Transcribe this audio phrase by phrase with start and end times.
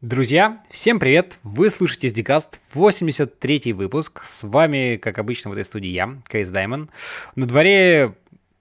[0.00, 1.36] Друзья, всем привет!
[1.42, 4.22] Вы слушаете SDCast, 83 выпуск.
[4.24, 6.88] С вами, как обычно, в этой студии я, Кейс Даймон.
[7.36, 8.14] На дворе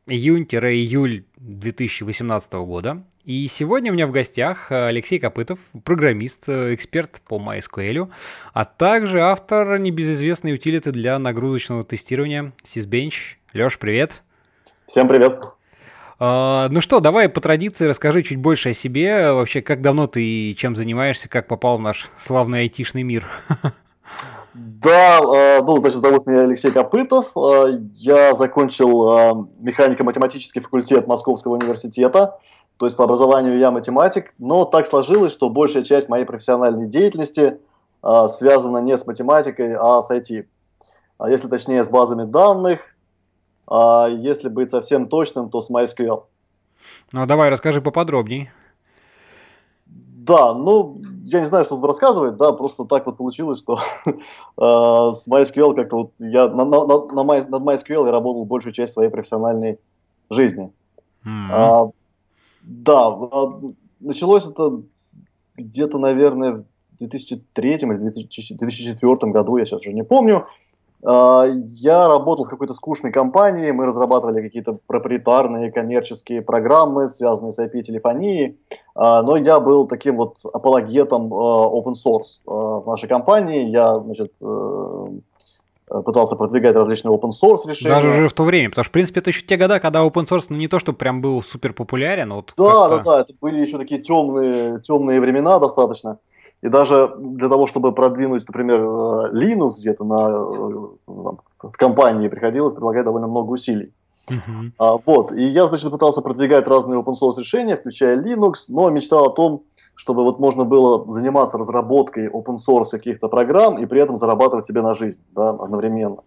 [0.08, 3.06] июнь-июль 2018 года.
[3.24, 8.12] И сегодня у меня в гостях Алексей Копытов, программист, эксперт по MySQL,
[8.52, 13.38] а также автор небезызвестной утилиты для нагрузочного тестирования Sysbench.
[13.54, 14.24] Леш, привет!
[14.88, 15.59] Всем привет!
[16.22, 19.32] А, ну что, давай по традиции расскажи чуть больше о себе.
[19.32, 23.26] Вообще, как давно ты и чем занимаешься, как попал в наш славный айтишный мир?
[24.54, 27.28] Да, а, ну, значит, зовут меня Алексей Копытов.
[27.38, 32.38] А, я закончил механико-математический факультет Московского университета.
[32.78, 37.58] То есть по образованию я математик, но так сложилось, что большая часть моей профессиональной деятельности
[38.30, 40.46] связана не с математикой, а с IT.
[41.28, 42.80] Если точнее, с базами данных,
[43.70, 46.24] а если быть совсем точным, то с MySQL.
[47.14, 48.50] Ну, давай расскажи поподробней.
[49.86, 54.12] Да, ну, я не знаю, что тут рассказывать, да, просто так вот получилось, что э,
[54.58, 58.74] с MySQL как-то вот я на, на, на, на My, над MySQL я работал большую
[58.74, 59.80] часть своей профессиональной
[60.30, 60.72] жизни.
[61.26, 61.50] Mm-hmm.
[61.52, 61.90] А,
[62.62, 63.62] да, а,
[64.00, 64.82] началось это
[65.56, 70.38] где-то, наверное, в 2003 или 2004 году, я сейчас уже не помню.
[70.38, 70.48] А,
[71.02, 78.58] я работал в какой-то скучной компании, мы разрабатывали какие-то проприетарные коммерческие программы, связанные с IP-телефонией,
[78.96, 83.70] а, но я был таким вот апологетом а, open source в нашей компании.
[83.70, 85.08] Я, значит, э,
[86.04, 87.96] пытался продвигать различные open source решения.
[87.96, 90.28] Даже уже в то время, потому что, в принципе, это еще те года, когда open
[90.28, 92.34] source, ну, не то, что прям был супер популярен.
[92.34, 96.20] Вот да, да, да, это были еще такие темные, темные времена достаточно.
[96.62, 102.74] И даже для того, чтобы продвинуть, например, э, Linux где-то на, э, в компании приходилось
[102.74, 103.94] прилагать довольно много усилий.
[104.30, 104.72] Uh-huh.
[104.78, 105.32] А, вот.
[105.32, 109.64] И я, значит, пытался продвигать разные open source решения, включая Linux, но мечтал о том,
[109.96, 114.82] чтобы вот можно было заниматься разработкой open source каких-то программ и при этом зарабатывать себе
[114.82, 116.24] на жизнь да, одновременно.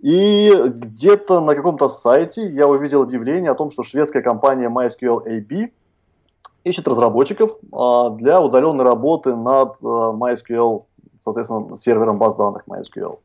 [0.00, 5.72] И где-то на каком-то сайте я увидел объявление о том, что шведская компания MySQL AB–
[6.64, 10.84] ищет разработчиков а, для удаленной работы над а, MySQL,
[11.22, 13.18] соответственно, сервером баз данных MySQL.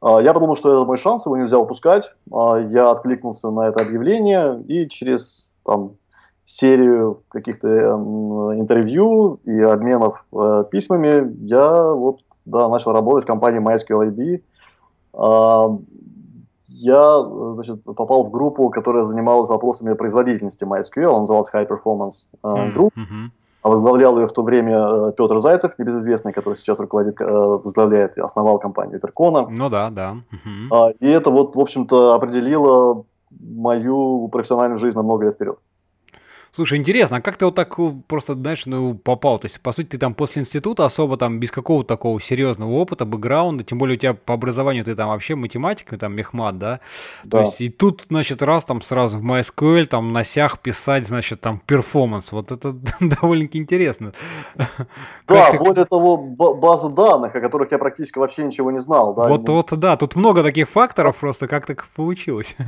[0.00, 2.12] А, я подумал, что это мой шанс, его нельзя упускать.
[2.30, 5.92] Я откликнулся на это объявление и через там,
[6.44, 7.90] серию каких-то э,
[8.58, 14.42] интервью и обменов э, письмами я вот, да, начал работать в компании MySQL IB.
[16.78, 17.24] Э, я
[17.54, 22.90] значит, попал в группу, которая занималась вопросами производительности MySQL, он назывался High Performance uh, Group.
[22.96, 23.30] Mm-hmm.
[23.60, 28.16] А возглавлял ее в то время э, Петр Зайцев, небезызвестный, который сейчас руководит, э, возглавляет
[28.16, 29.48] и основал компанию Перкона.
[29.48, 30.14] Ну да, да.
[30.70, 30.94] Uh-huh.
[31.00, 35.58] И это вот, в общем-то, определило мою профессиональную жизнь на много лет вперед.
[36.58, 39.38] Слушай, интересно, а как ты вот так э, просто, знаешь, ну, попал?
[39.38, 43.04] То есть, по сути, ты там после института особо там без какого-то такого серьезного опыта,
[43.04, 46.80] бэкграунда, тем более у тебя по образованию ты там вообще математик, там мехмат, да?
[47.22, 47.38] да?
[47.38, 51.40] То есть, и тут, значит, раз там сразу в MySQL, там на сях писать, значит,
[51.40, 52.32] там перформанс.
[52.32, 54.12] Вот это довольно-таки интересно.
[55.28, 55.58] Да, ты...
[55.60, 59.14] более того, база данных, о которых я практически вообще ничего не знал.
[59.14, 59.28] Да?
[59.28, 62.56] Вот, вот, да, тут много таких факторов просто, как так получилось.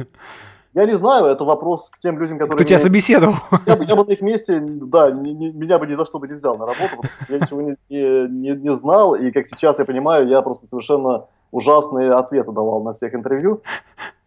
[0.72, 2.54] Я не знаю, это вопрос к тем людям, которые...
[2.54, 2.68] Кто меня...
[2.68, 3.34] тебя собеседовал?
[3.66, 6.28] Я, я бы на их месте, да, не, не, меня бы ни за что бы
[6.28, 10.28] не взял на работу, я ничего не, не, не знал, и как сейчас я понимаю,
[10.28, 13.62] я просто совершенно ужасные ответы давал на всех интервью.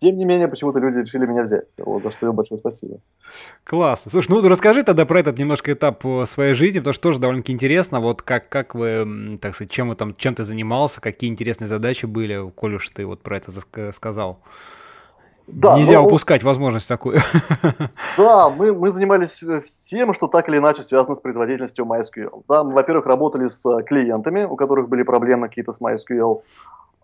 [0.02, 1.68] Тем не менее, почему-то люди решили меня взять.
[1.78, 2.98] Вот, за что им большое спасибо.
[3.64, 4.12] Классно.
[4.12, 7.54] Слушай, ну расскажи тогда про этот немножко этап э, своей жизни, потому что тоже довольно-таки
[7.54, 11.70] интересно, вот как, как вы, так сказать, чем, вы там, чем ты занимался, какие интересные
[11.70, 13.52] задачи были, коль уж ты вот про это
[13.94, 14.40] сказал.
[15.48, 16.06] Да, Нельзя но...
[16.06, 17.20] упускать возможность такую.
[18.18, 22.44] Да, мы, мы занимались всем, что так или иначе связано с производительностью MySQL.
[22.48, 26.42] Да, мы, во-первых, работали с э, клиентами, у которых были проблемы какие-то с MySQL.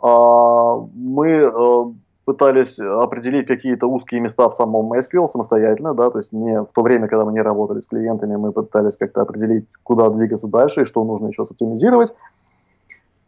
[0.01, 1.83] А, мы э,
[2.25, 6.83] пытались определить какие-то узкие места в самом MySQL самостоятельно, да, то есть не в то
[6.83, 10.85] время, когда мы не работали с клиентами, мы пытались как-то определить, куда двигаться дальше и
[10.85, 12.13] что нужно еще соптимизировать.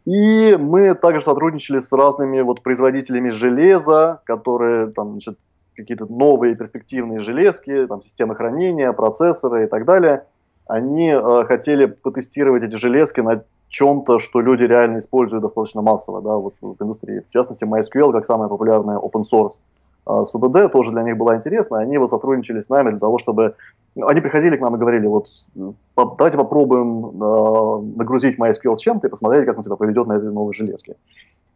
[0.04, 5.38] И мы также сотрудничали с разными вот производителями железа, которые там, значит,
[5.76, 10.24] какие-то новые перспективные железки, там, системы хранения, процессоры и так далее.
[10.66, 16.36] Они э, хотели потестировать эти железки на чем-то, что люди реально используют достаточно массово да,
[16.36, 17.24] вот, в индустрии.
[17.28, 19.58] В частности, MySQL как самая популярная open source
[20.06, 21.78] СУБД тоже для них была интересна.
[21.78, 23.54] Они вот сотрудничали с нами для того, чтобы...
[24.00, 25.28] Они приходили к нам и говорили, вот
[25.96, 30.54] давайте попробуем э, нагрузить MySQL чем-то и посмотреть, как он себя поведет на этой новой
[30.54, 30.96] железке.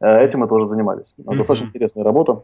[0.00, 1.14] Э, этим мы тоже занимались.
[1.18, 1.36] Mm-hmm.
[1.36, 2.42] Достаточно интересная работа.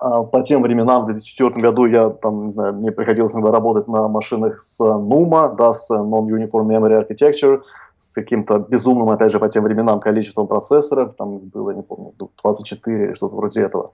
[0.00, 3.88] А по тем временам, в 2004 году, я там, не знаю, мне приходилось иногда работать
[3.88, 7.62] на машинах с NUMA, да, с Non-Uniform Memory Architecture,
[7.98, 12.12] с каким-то безумным, опять же, по тем временам количеством процессоров, там было, не помню,
[12.42, 13.92] 24 или что-то вроде этого.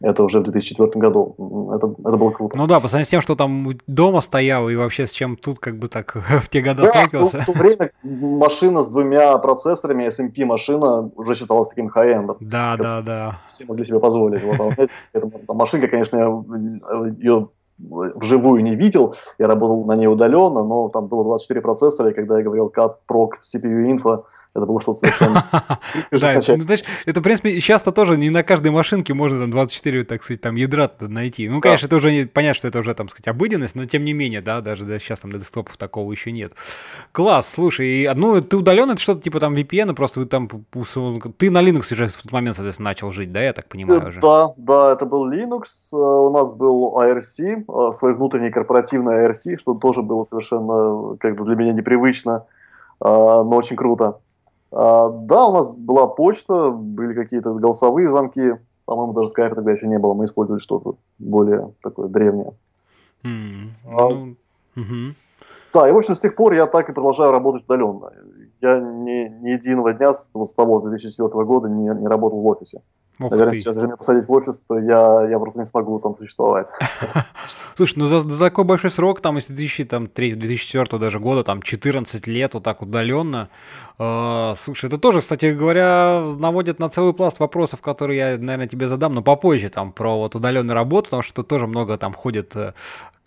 [0.00, 1.34] Это уже в 2004 году.
[1.74, 2.56] Это, это было круто.
[2.56, 5.58] Ну да, по сравнению с тем, что там дома стоял и вообще с чем тут
[5.58, 6.14] как бы так
[6.44, 7.40] в те годы да, сталкивался.
[7.40, 12.36] В то время машина с двумя процессорами, SMP машина, уже считалась таким хай-эндом.
[12.40, 13.40] Да, да, да.
[13.48, 14.42] Все могли себе позволить.
[14.44, 14.88] Вот,
[15.48, 17.48] а машинка, конечно, я ее
[17.78, 22.38] вживую не видел, я работал на ней удаленно, но там было 24 процессора, и когда
[22.38, 24.24] я говорил cut proc CPU info,
[24.58, 25.44] это было что-то совершенно...
[26.10, 30.04] Да, ну, знаешь, это, в принципе, часто тоже не на каждой машинке можно там 24,
[30.04, 31.48] так сказать, там ядра найти.
[31.48, 34.40] Ну, конечно, это уже понятно, что это уже, там, сказать, обыденность, но тем не менее,
[34.40, 36.52] да, даже сейчас там для десктопов такого еще нет.
[37.12, 41.62] Класс, слушай, ну, ты удален, это что-то типа там VPN, просто вы там, ты на
[41.62, 44.20] Linux уже в тот момент, соответственно, начал жить, да, я так понимаю э, уже?
[44.20, 49.58] Да, да, это был Linux, э, у нас был IRC, э, свой внутренний корпоративный IRC,
[49.58, 52.46] что тоже было совершенно, как бы для меня непривычно,
[53.00, 54.18] но очень круто.
[54.70, 58.54] А, да, у нас была почта, были какие-то голосовые звонки.
[58.84, 60.14] По-моему, даже скайпа тогда еще не было.
[60.14, 62.54] Мы использовали что-то более такое древнее.
[63.24, 64.36] Mm, а, ну,
[64.76, 65.14] угу.
[65.74, 68.12] Да, и, в общем, с тех пор я так и продолжаю работать удаленно.
[68.60, 72.82] Я ни, ни единого дня с, того, с 2004 года не, не работал в офисе.
[73.20, 73.60] Ох Наверное, ты.
[73.60, 76.68] сейчас, если меня посадить в офис, то я, я просто не смогу там существовать.
[77.76, 82.54] Слушай, ну за, за такой большой срок, там, из 2003-2004 даже года, там, 14 лет
[82.54, 83.48] вот так удаленно,
[83.98, 88.86] э, слушай, это тоже, кстати говоря, наводит на целый пласт вопросов, которые я, наверное, тебе
[88.86, 92.72] задам, но попозже, там, про вот удаленную работу, потому что тоже много там ходит э,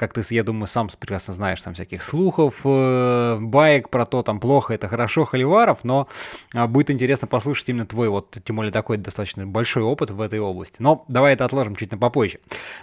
[0.02, 4.40] как ты, я думаю, сам прекрасно знаешь, там всяких слухов, э, баек про то, там
[4.40, 6.08] плохо, это хорошо, холиваров, но
[6.56, 10.40] э, будет интересно послушать именно твой вот, тем более такой достаточно большой опыт в этой
[10.40, 10.78] области.
[10.80, 12.40] Но давай это отложим чуть на попозже.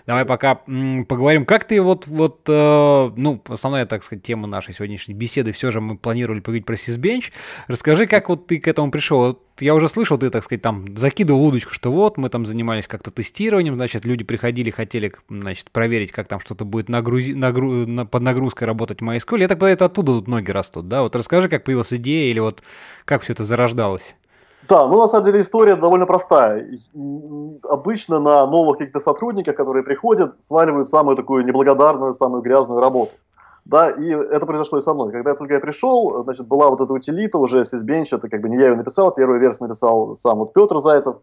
[0.06, 5.15] Давай пока поговорим, как ты вот, вот э, ну, основная, так сказать, тема нашей сегодняшней
[5.15, 7.33] беседы, все же мы планировали поговорить про Sysbench.
[7.67, 9.39] Расскажи, как вот ты к этому пришел.
[9.61, 13.11] Я уже слышал, ты, так сказать, там закидывал удочку, что вот мы там занимались как-то
[13.11, 18.23] тестированием, значит, люди приходили, хотели, значит, проверить, как там что-то будет нагрузи, нагру, на, под
[18.23, 19.41] нагрузкой работать в MySQL.
[19.41, 21.03] Я так понимаю, это оттуда вот ноги растут, да?
[21.03, 22.62] Вот расскажи, как появилась идея или вот
[23.05, 24.15] как все это зарождалось.
[24.69, 26.69] Да, ну на самом деле история довольно простая.
[27.62, 33.12] Обычно на новых каких-то сотрудниках, которые приходят, сваливают самую такую неблагодарную, самую грязную работу.
[33.65, 35.12] Да, и это произошло и со мной.
[35.12, 38.49] Когда я только я пришел, значит, была вот эта утилита уже, Sysbench, это как бы
[38.50, 41.17] не я ее написал, первую версию написал сам вот Петр Зайцев,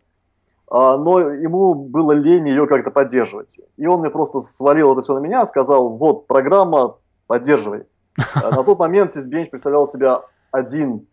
[0.69, 3.59] а, но ему было лень ее как-то поддерживать.
[3.77, 7.83] И он мне просто свалил это все на меня, сказал, вот, программа, поддерживай.
[8.36, 10.21] А на тот момент Sysbench представлял себя
[10.51, 11.07] один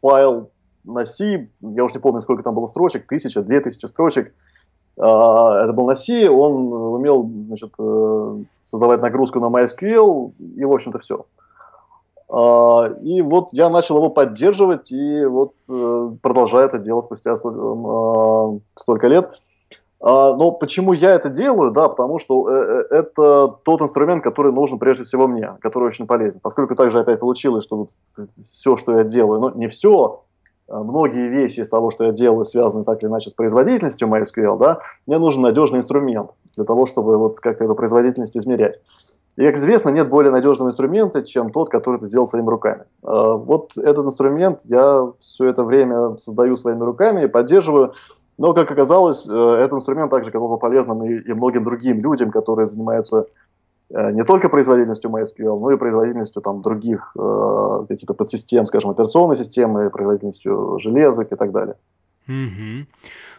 [0.00, 0.50] файл
[0.88, 4.32] на C, я уже не помню, сколько там было строчек, тысяча, две тысячи строчек,
[4.98, 10.72] а, это был на C, он умел значит, э, создавать нагрузку на MySQL, и, в
[10.72, 11.26] общем-то, все.
[12.28, 18.60] А, и вот я начал его поддерживать, и вот э, продолжаю это делать спустя столько,
[18.74, 19.30] столько лет.
[20.00, 21.70] А, но почему я это делаю?
[21.70, 26.40] Да, потому что э, это тот инструмент, который нужен прежде всего мне, который очень полезен.
[26.40, 27.90] Поскольку также опять получилось, что вот
[28.44, 30.27] все, что я делаю, но не все, Э,
[30.68, 34.80] многие вещи из того, что я делаю, связаны так или иначе с производительностью MySQL, да,
[35.06, 38.80] мне нужен надежный инструмент для того, чтобы вот как-то эту производительность измерять.
[39.36, 42.82] И, как известно, нет более надежного инструмента, чем тот, который ты сделал своими руками.
[43.04, 47.92] Э, вот этот инструмент я все это время создаю своими руками и поддерживаю.
[48.36, 52.66] Но, как оказалось, э, этот инструмент также оказался полезным и, и многим другим людям, которые
[52.66, 53.47] занимаются Э,
[53.90, 59.90] не только производительностью MySQL, но и производительностью там, других э, каких-то подсистем, скажем, операционной системы,
[59.90, 61.76] производительностью железок и так далее.
[62.28, 62.86] Угу.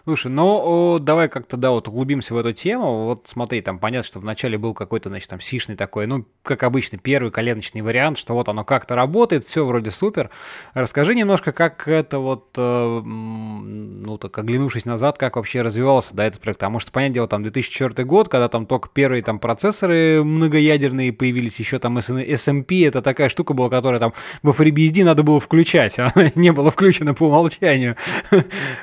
[0.09, 3.03] Слушай, ну давай как-то, да, вот углубимся в эту тему.
[3.03, 6.97] Вот смотри, там понятно, что вначале был какой-то, значит, там сишный такой, ну, как обычно,
[6.97, 10.31] первый коленочный вариант, что вот оно как-то работает, все вроде супер.
[10.73, 16.41] Расскажи немножко, как это вот, э, ну, так оглянувшись назад, как вообще развивался, да, этот
[16.41, 16.59] проект.
[16.59, 21.59] Потому что, понятное дело, там 2004 год, когда там только первые там процессоры многоядерные появились,
[21.59, 26.31] еще там SMP, это такая штука была, которая там в FreeBSD надо было включать, она
[26.33, 27.95] не была включена по умолчанию.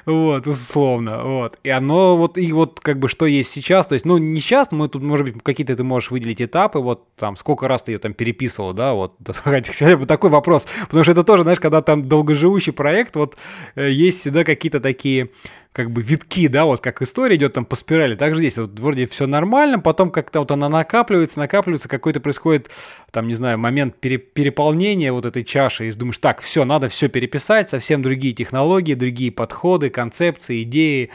[0.06, 1.58] Вот, условно вот.
[1.62, 4.72] И оно вот, и вот как бы что есть сейчас, то есть, ну, не сейчас,
[4.72, 7.98] мы тут, может быть, какие-то ты можешь выделить этапы, вот там, сколько раз ты ее
[7.98, 12.08] там переписывал, да, вот, хотя бы такой вопрос, потому что это тоже, знаешь, когда там
[12.08, 13.36] долгоживущий проект, вот,
[13.74, 15.30] э, есть всегда какие-то такие
[15.76, 18.80] как бы витки, да, вот как история идет там по спирали, так же здесь вот
[18.80, 22.70] вроде все нормально, потом как-то вот она накапливается, накапливается, какой-то происходит,
[23.12, 27.10] там, не знаю, момент пере, переполнения вот этой чаши, и думаешь, так, все, надо все
[27.10, 31.10] переписать, совсем другие технологии, другие подходы, концепции, идеи.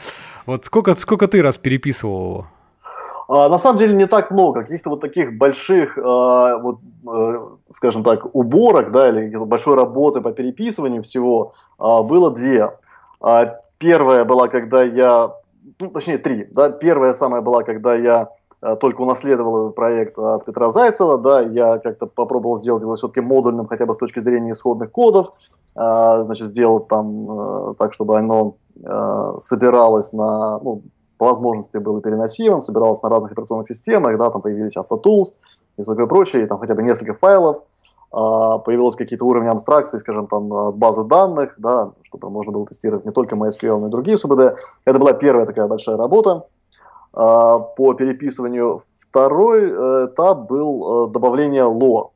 [0.46, 2.46] Вот сколько, сколько ты раз переписывал его?
[3.26, 4.62] А, на самом деле не так много.
[4.62, 6.78] Каких-то вот таких больших, а, вот,
[7.08, 12.70] а, скажем так, уборок, да, или большой работы по переписыванию всего было две.
[13.82, 15.34] Первая была, когда я,
[15.80, 16.46] ну, точнее, три.
[16.52, 18.28] Да, первая самая была, когда я
[18.60, 23.20] а, только унаследовал этот проект от Петра Зайцева, да, я как-то попробовал сделать его все-таки
[23.20, 25.32] модульным, хотя бы с точки зрения исходных кодов,
[25.74, 30.82] а, значит, сделал там а, так, чтобы оно а, собиралось на, ну,
[31.18, 35.34] по возможности было переносимым, собиралось на разных операционных системах, да, там появились автотулс
[35.76, 37.64] и такое прочее, и там хотя бы несколько файлов,
[38.12, 43.12] а, появились какие-то уровни абстракции, скажем, там базы данных, да, чтобы можно было тестировать не
[43.12, 44.58] только MySQL, но и другие СУБД.
[44.84, 46.46] Это была первая такая большая работа
[47.12, 48.82] а, по переписыванию.
[49.00, 52.12] Второй э, этап был э, добавление ло.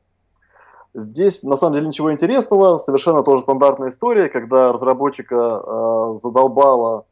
[0.95, 7.05] Здесь на самом деле ничего интересного, совершенно тоже стандартная история, когда разработчика э, задолбало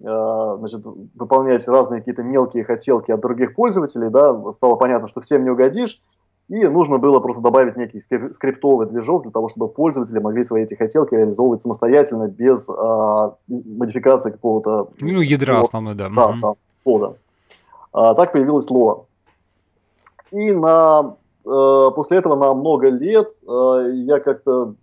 [0.00, 0.84] значит,
[1.16, 6.00] выполнять разные какие-то мелкие хотелки от других пользователей, да, стало понятно, что всем не угодишь,
[6.48, 10.74] и нужно было просто добавить некий скриптовый движок для того, чтобы пользователи могли свои эти
[10.74, 14.88] хотелки реализовывать самостоятельно, без а, модификации какого-то...
[15.00, 15.66] Ну, ядра кода.
[15.66, 16.08] основной, да.
[16.08, 16.38] Да, угу.
[16.40, 16.52] да,
[16.84, 17.16] кода.
[17.92, 19.04] А, так появилась Lua.
[20.30, 24.74] И на, э, после этого на много лет э, я как-то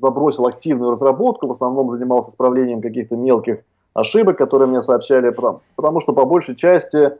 [0.00, 3.60] забросил активную разработку, в основном занимался исправлением каких-то мелких
[3.94, 7.12] ошибок, которые мне сообщали, потому, потому что по большей части э,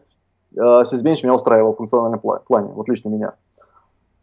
[0.57, 3.35] Sysbench меня устраивал в функциональном плане, вот лично меня.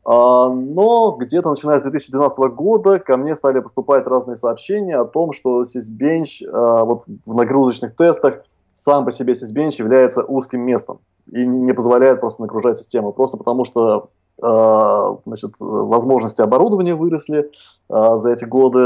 [0.04, 5.34] А, но где-то начиная с 2012 года ко мне стали поступать разные сообщения о том,
[5.34, 8.44] что Sysbench э, вот в нагрузочных тестах
[8.74, 11.00] сам по себе Sysbench является узким местом
[11.32, 14.10] и не позволяет просто нагружать систему, просто потому что
[14.44, 17.52] Э, значит, возможности оборудования выросли
[17.90, 18.80] за эти годы,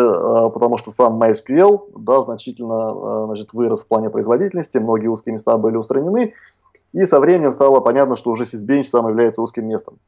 [0.49, 5.77] потому что сам MySQL да, значительно значит, вырос в плане производительности, многие узкие места были
[5.77, 6.33] устранены,
[6.91, 9.99] и со временем стало понятно, что уже Sysbench сам является узким местом.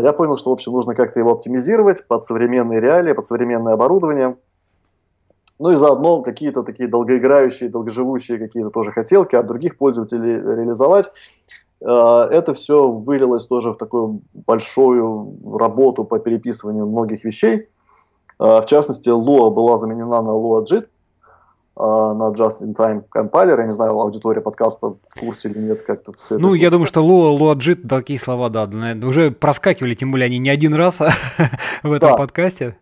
[0.00, 4.36] Я понял, что, в общем, нужно как-то его оптимизировать под современные реалии, под современное оборудование.
[5.58, 11.12] Ну и заодно какие-то такие долгоиграющие, долгоживущие какие-то тоже хотелки от других пользователей реализовать.
[11.80, 17.68] Э, это все вылилось тоже в такую большую работу по переписыванию многих вещей.
[18.40, 20.88] Э, в частности, Lua была заменена на Lua JIT,
[21.76, 23.60] э, на Just-in-Time компайлер.
[23.60, 27.00] Я не знаю, аудитория подкаста в курсе или нет, как-то все Ну, я думаю, что
[27.00, 28.68] Lua JIT, такие слова, да,
[29.06, 30.98] уже проскакивали, тем более они не один раз
[31.82, 32.16] в этом да.
[32.16, 32.76] подкасте.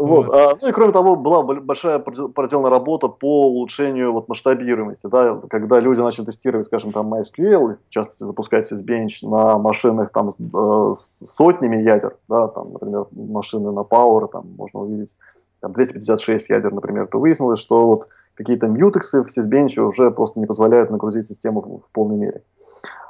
[0.00, 0.28] Вот.
[0.28, 0.34] Вот.
[0.34, 5.06] А, ну и кроме того, была большая проделана работа по улучшению вот, масштабируемости.
[5.08, 5.38] Да?
[5.50, 10.36] Когда люди начали тестировать, скажем, там MySQL, в частности, запускать SysBench на машинах там, с,
[10.36, 15.16] э, с сотнями ядер, да, там, например, машины на Power, там можно увидеть
[15.60, 20.46] там, 256 ядер, например, то выяснилось, что вот какие-то мьютексы в Sysbench уже просто не
[20.46, 22.42] позволяют нагрузить систему в, полной мере.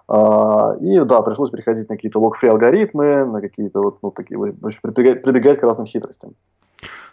[0.09, 4.67] Uh, и да, пришлось переходить на какие-то log-free алгоритмы, на какие-то вот ну, такие, в
[4.67, 6.35] общем, прибегать, прибегать к разным хитростям.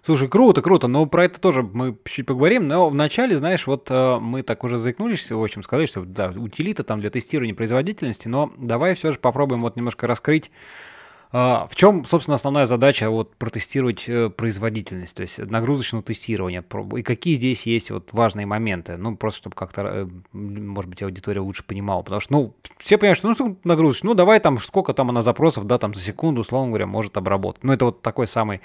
[0.03, 0.88] Слушай, круто, круто.
[0.88, 2.67] Но про это тоже мы чуть поговорим.
[2.67, 6.84] Но вначале, знаешь, вот э, мы так уже заикнулись, в общем, сказали, что да, утилита
[6.84, 10.97] там для тестирования производительности, но давай все же попробуем вот немножко раскрыть а,
[11.31, 16.63] в чем, собственно, основная задача вот протестировать э, производительность, то есть нагрузочного тестирования,
[16.96, 21.41] и какие здесь есть вот важные моменты, ну, просто чтобы как-то, э, может быть, аудитория
[21.41, 24.93] лучше понимала, потому что, ну, все понимают, что, ну, что нагрузочный, ну, давай там, сколько
[24.93, 27.63] там она запросов, да, там за секунду, условно говоря, может обработать.
[27.63, 28.62] Ну, это вот такой самый,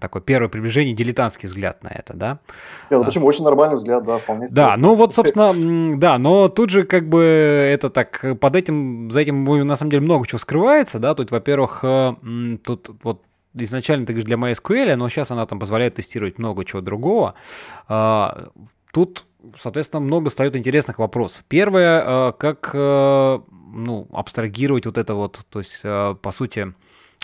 [0.00, 2.38] такой первое приближение, дилетантский взгляд на это, да.
[2.90, 3.26] Нет, ну, почему?
[3.26, 7.22] Очень нормальный взгляд, да, вполне Да, ну, вот, собственно, да, но тут же, как бы,
[7.22, 11.67] это так, под этим, за этим, на самом деле, много чего скрывается, да, тут, во-первых,
[11.68, 13.22] во-первых, тут вот
[13.54, 17.34] изначально ты говоришь для MySQL, но сейчас она там позволяет тестировать много чего другого.
[17.88, 18.48] А,
[18.92, 19.26] тут,
[19.58, 21.44] соответственно, много встает интересных вопросов.
[21.48, 23.40] Первое, а, как э,
[23.72, 26.72] ну, абстрагировать вот это вот, то есть, э, по сути,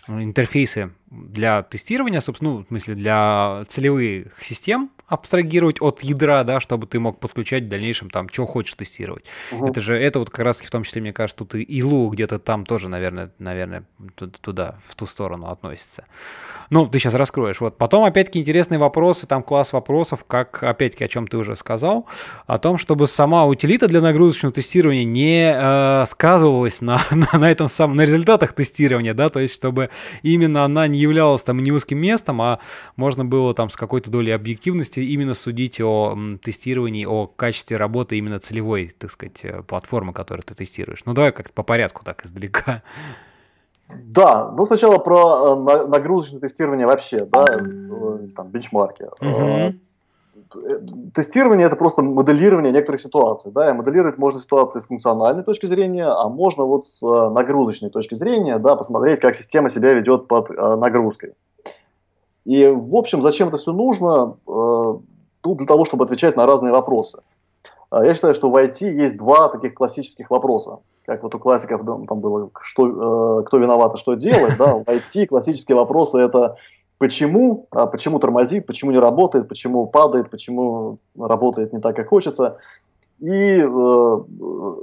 [0.08, 6.86] интерфейсы для тестирования, собственно, ну, в смысле, для целевых систем, абстрагировать от ядра, да, чтобы
[6.86, 9.24] ты мог подключать в дальнейшем там, что хочешь тестировать.
[9.52, 9.68] Угу.
[9.68, 12.38] Это же, это вот как раз в том числе, мне кажется, тут и илу где-то
[12.38, 13.84] там тоже, наверное, наверное,
[14.40, 16.06] туда, в ту сторону относится.
[16.70, 17.60] Ну, ты сейчас раскроешь.
[17.60, 17.76] Вот.
[17.76, 22.06] Потом, опять-таки, интересные вопросы, там класс вопросов, как, опять-таки, о чем ты уже сказал,
[22.46, 27.68] о том, чтобы сама утилита для нагрузочного тестирования не э, сказывалась на, на, на этом
[27.68, 29.90] самом, на результатах тестирования, да, то есть, чтобы
[30.22, 32.58] именно она не являлась там не узким местом, а
[32.96, 38.38] можно было там с какой-то долей объективности именно судить о тестировании, о качестве работы именно
[38.38, 41.02] целевой, так сказать, э, платформы, которую ты тестируешь.
[41.04, 42.82] Ну, давай как-то по порядку так издалека.
[43.88, 49.08] Да, ну сначала про э, нагрузочное тестирование вообще, да, э, там бенчмарки.
[49.20, 49.78] Uh-huh.
[51.14, 53.52] Тестирование это просто моделирование некоторых ситуаций.
[53.52, 58.14] Да, и моделировать можно ситуации с функциональной точки зрения, а можно вот с нагрузочной точки
[58.14, 61.32] зрения, да, посмотреть, как система себя ведет под нагрузкой.
[62.44, 64.36] И, в общем, зачем это все нужно?
[64.46, 67.20] Ну, для того, чтобы отвечать на разные вопросы.
[67.90, 70.78] А, я считаю, что в IT есть два таких классических вопроса.
[71.04, 74.56] Как вот у классиков там было, что, кто виноват и что делать.
[74.58, 74.76] Да?
[74.76, 76.56] В IT классические вопросы это
[76.98, 82.58] почему, а почему тормозит, почему не работает, почему падает, почему работает не так, как хочется.
[83.20, 84.18] И э,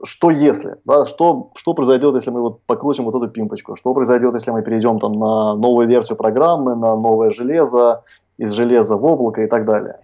[0.03, 4.34] что если, да, что, что произойдет, если мы вот покрутим вот эту пимпочку, что произойдет,
[4.34, 8.03] если мы перейдем там на новую версию программы, на новое железо,
[8.38, 10.00] из железа в облако и так далее.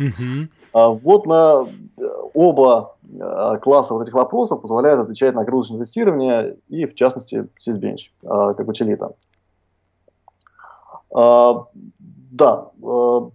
[0.73, 1.65] А вот на
[1.97, 7.47] э, оба э, класса вот этих вопросов позволяет отвечать на нагрузочное тестирование и, в частности,
[7.59, 9.13] Sysbench, э, как утилита.
[12.27, 12.67] А, да.
[12.83, 13.29] А,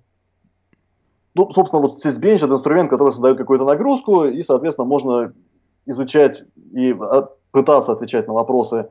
[1.35, 5.33] ну, собственно, вот Sysbench– это инструмент, который создает какую-то нагрузку, и, соответственно, можно
[5.87, 8.89] изучать и а, пытаться отвечать на вопросы,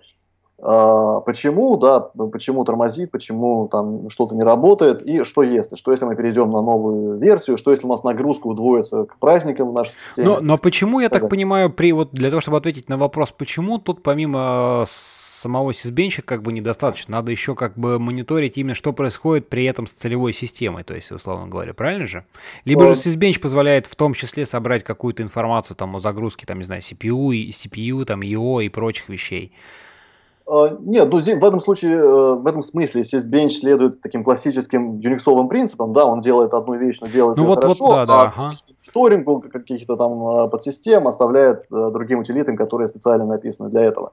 [0.62, 6.16] почему, да, почему тормозит, почему там что-то не работает, и что если, что если мы
[6.16, 10.28] перейдем на новую версию, что если у нас нагрузка удвоится к праздникам в нашей системе.
[10.28, 13.80] Но, но почему, я так понимаю, при, вот для того, чтобы ответить на вопрос, почему
[13.80, 14.86] тут помимо
[15.42, 17.18] самого сисбенча как бы недостаточно.
[17.18, 21.12] Надо еще как бы мониторить именно, что происходит при этом с целевой системой, то есть,
[21.12, 22.26] условно говоря, правильно же?
[22.64, 26.64] Либо же сисбенч позволяет в том числе собрать какую-то информацию там о загрузке, там, не
[26.64, 29.52] знаю, CPU, и CPU, там, IO и прочих вещей.
[30.48, 35.00] А, нет, ну здесь, в этом случае, э, в этом смысле Sysbench следует таким классическим
[35.00, 38.06] юниксовым принципам, да, он делает одну вещь, но делает ну, ее вот, хорошо, вот, да,
[38.06, 38.52] да, а ага.
[38.86, 44.12] мониторингу каких-то там э, подсистем оставляет э, другим утилитам, которые специально написаны для этого.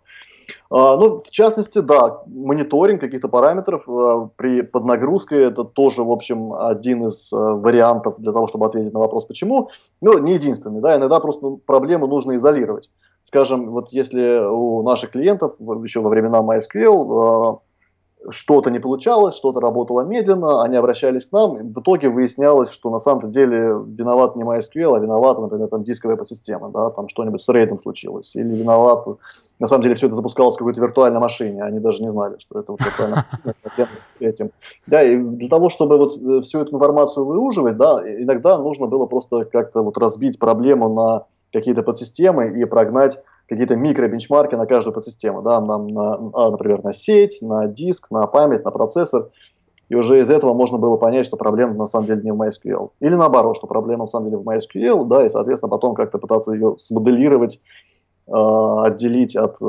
[0.71, 6.53] А, ну, в частности, да, мониторинг каких-то параметров а, при поднагрузке это тоже, в общем,
[6.53, 9.71] один из а, вариантов для того, чтобы ответить на вопрос почему.
[10.03, 12.91] Ну, не единственный, да, иногда просто проблему нужно изолировать.
[13.25, 17.61] Скажем, вот если у наших клиентов еще во времена MySQL
[18.31, 22.91] что-то не получалось, что-то работало медленно, они обращались к нам, и в итоге выяснялось, что
[22.91, 27.43] на самом деле виноват не MySQL, а виновата, например, там дисковая подсистема, да, там что-нибудь
[27.43, 29.07] с рейдом случилось, или виноват,
[29.59, 32.61] на самом деле все это запускалось в какой-то виртуальной машине, они даже не знали, что
[32.61, 33.25] это вот виртуальная
[33.95, 34.51] с этим.
[34.87, 39.07] Да, и для того, чтобы вот э, всю эту информацию выуживать, да, иногда нужно было
[39.07, 45.43] просто как-то вот разбить проблему на какие-то подсистемы и прогнать какие-то микробенчмарки на каждую подсистему,
[45.43, 49.31] да, нам на, а, например, на сеть, на диск, на память, на процессор.
[49.89, 52.91] И уже из этого можно было понять, что проблема на самом деле не в MySQL.
[53.01, 56.53] Или наоборот, что проблема на самом деле в MySQL, да, и, соответственно, потом как-то пытаться
[56.53, 57.59] ее смоделировать,
[58.27, 59.65] э, отделить от, э,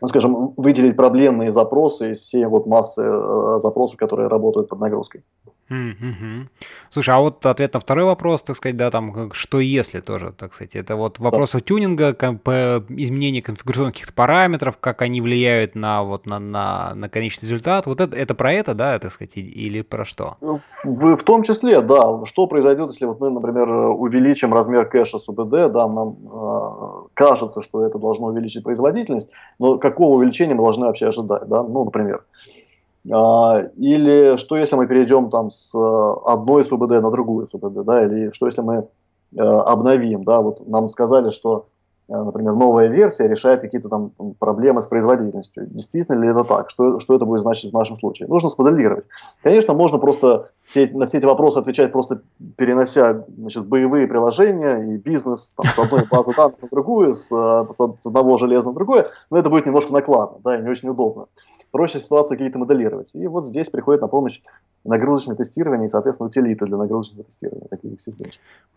[0.00, 5.24] ну, скажем, выделить проблемные запросы из всей вот массы э, запросов, которые работают под нагрузкой.
[5.70, 6.46] Mm-hmm.
[6.90, 10.54] Слушай, а вот ответ на второй вопрос, так сказать, да, там, что если тоже, так
[10.54, 11.60] сказать, это вот вопрос да.
[11.60, 17.86] тюнинга, изменения конфигурационных каких-то параметров, как они влияют на вот на, на, на конечный результат,
[17.86, 20.36] вот это, это про это, да, так сказать, или про что?
[20.40, 25.18] Ну, в, в том числе, да, что произойдет, если вот мы, например, увеличим размер кэша
[25.18, 30.62] с УБД, да, нам э, кажется, что это должно увеличить производительность, но какого увеличения мы
[30.62, 32.67] должны вообще ожидать, да, ну, например, а,
[33.08, 38.30] или что если мы перейдем там с э, одной СУБД на другую СУБД, да, или
[38.32, 38.86] что если мы
[39.34, 41.68] э, обновим, да, вот нам сказали, что,
[42.10, 45.66] э, например, новая версия решает какие-то там проблемы с производительностью.
[45.68, 46.68] Действительно ли это так?
[46.68, 48.28] Что, что это будет значить в нашем случае?
[48.28, 49.06] Нужно смоделировать.
[49.42, 52.20] Конечно, можно просто все, на все эти вопросы отвечать просто
[52.56, 58.06] перенося значит, боевые приложения и бизнес там, с одной базы данных на другую, с, с
[58.06, 61.24] одного железа на другое, но это будет немножко накладно, да, и не очень удобно
[61.70, 63.10] проще ситуации какие-то моделировать.
[63.14, 64.40] И вот здесь приходит на помощь
[64.84, 68.34] нагрузочное тестирование и, соответственно, утилиты для нагрузочного тестирования, такие как Sysbench.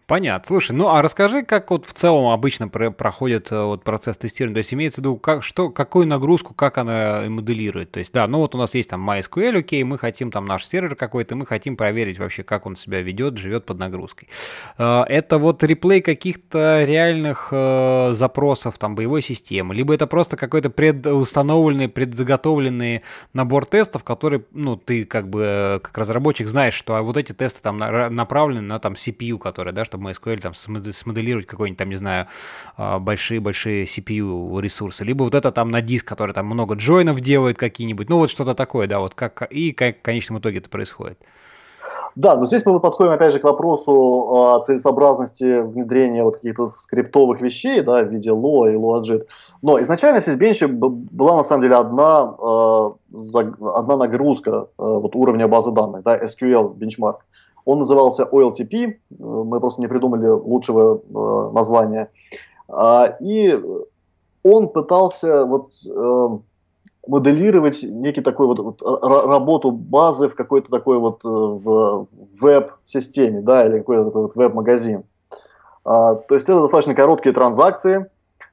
[0.08, 0.46] Понятно.
[0.46, 4.56] Слушай, ну а расскажи, как вот в целом обычно про проходит э, вот процесс тестирования.
[4.56, 7.92] То есть имеется в виду, как, что, какую нагрузку, как она моделирует.
[7.92, 10.66] То есть, да, ну вот у нас есть там MySQL, окей, мы хотим там наш
[10.66, 14.28] сервер какой-то, мы хотим проверить вообще, как он себя ведет, живет под нагрузкой.
[14.78, 20.70] Э, это вот реплей каких-то реальных э, запросов там боевой системы, либо это просто какой-то
[20.70, 22.81] предустановленный, предзаготовленный
[23.34, 27.62] набор тестов, который, ну, ты как бы как разработчик знаешь, что а вот эти тесты
[27.62, 32.28] там направлены на там CPU, которые, да, чтобы MySQL там смоделировать какой-нибудь там, не знаю,
[32.78, 37.58] а, большие-большие CPU ресурсы, либо вот это там на диск, который там много джойнов делает
[37.58, 41.20] какие-нибудь, ну вот что-то такое, да, вот как и как в конечном итоге это происходит.
[42.16, 47.42] Да, но здесь мы подходим опять же к вопросу о целесообразности внедрения вот каких-то скриптовых
[47.42, 49.26] вещей, да, в виде LO и LOAJIT.
[49.62, 52.90] Но изначально в Sysbench была на самом деле одна, э,
[53.62, 57.18] одна нагрузка э, вот уровня базы данных, да, SQL benchmark.
[57.64, 61.02] Он назывался OLTP, мы просто не придумали лучшего
[61.54, 62.10] названия.
[62.68, 63.62] А, и
[64.44, 65.72] он пытался вот
[67.12, 72.08] моделировать некий такой вот, вот работу базы в какой-то такой вот в
[72.40, 75.04] веб-системе, да, или какой-то такой вот веб-магазин.
[75.84, 78.06] А, то есть это достаточно короткие транзакции,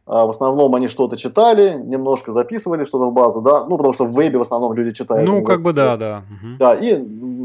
[0.06, 4.06] а, в основном они что-то читали, немножко записывали что-то в базу, да, ну, потому что
[4.06, 5.24] в вебе в основном люди читают.
[5.24, 6.22] Ну, как бы да, да.
[6.58, 7.00] Да, и,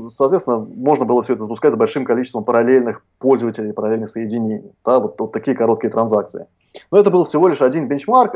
[0.10, 5.19] соответственно, можно было все это запускать с большим количеством параллельных пользователей, параллельных соединений, да, вот,
[5.19, 6.47] вот такие короткие транзакции.
[6.89, 8.36] Но это был всего лишь один бенчмарк.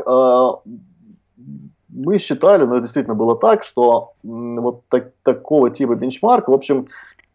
[1.98, 6.86] Мы считали, но это действительно было так, что вот так, такого типа бенчмарк, в общем,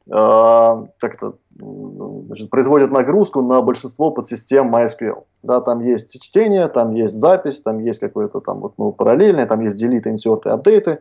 [0.10, 5.23] а, как то значит, производит нагрузку на большинство подсистем MySQL.
[5.43, 9.62] Да, там есть чтение, там есть запись, там есть какое-то там вот, ну, параллельное, там
[9.62, 10.99] есть делиты, инсерты, апдейты,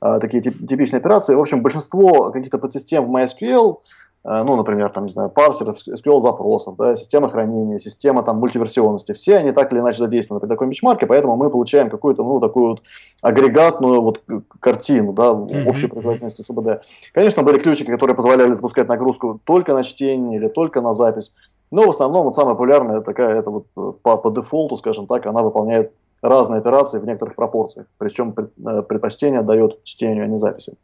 [0.00, 1.34] э, такие типичные операции.
[1.34, 6.20] В общем, большинство каких-то подсистем в MySQL Э, ну, например, там, не знаю, парсер SQL
[6.20, 10.68] запросов, да, система хранения, система там мультиверсионности, все они так или иначе задействованы при такой
[10.68, 12.82] бенчмарке, поэтому мы получаем какую-то, ну, такую вот
[13.20, 14.22] агрегатную вот
[14.60, 15.68] картину, да, mm-hmm.
[15.68, 16.84] общей производительности СУБД.
[17.12, 21.32] Конечно, были ключики, которые позволяли запускать нагрузку только на чтение или только на запись,
[21.72, 25.26] но в основном вот самая популярная такая, это вот э, по, по дефолту, скажем так,
[25.26, 30.74] она выполняет разные операции в некоторых пропорциях, причем э, предпочтение дает чтению, а не записи.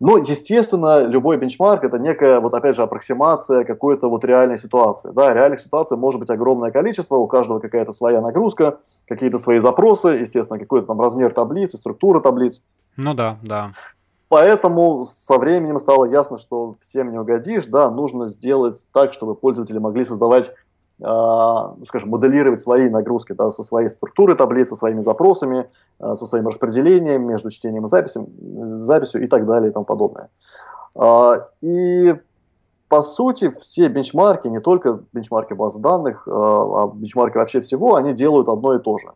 [0.00, 5.12] Но, естественно, любой бенчмарк это некая, вот опять же, аппроксимация какой-то вот реальной ситуации.
[5.14, 10.08] Да, реальных ситуаций может быть огромное количество, у каждого какая-то своя нагрузка, какие-то свои запросы,
[10.08, 12.60] естественно, какой-то там размер таблицы, структура таблиц.
[12.96, 13.70] Ну да, да.
[14.28, 19.78] Поэтому со временем стало ясно, что всем не угодишь, да, нужно сделать так, чтобы пользователи
[19.78, 20.50] могли создавать
[20.98, 26.46] скажем, моделировать свои нагрузки да, со своей структурой таблиц, со своими запросами, а, со своим
[26.46, 28.28] распределением между чтением и записью,
[28.82, 30.30] записью и так далее и тому подобное.
[31.60, 32.14] И
[32.88, 38.48] по сути все бенчмарки, не только бенчмарки баз данных, а бенчмарки вообще всего, они делают
[38.48, 39.08] одно и то же.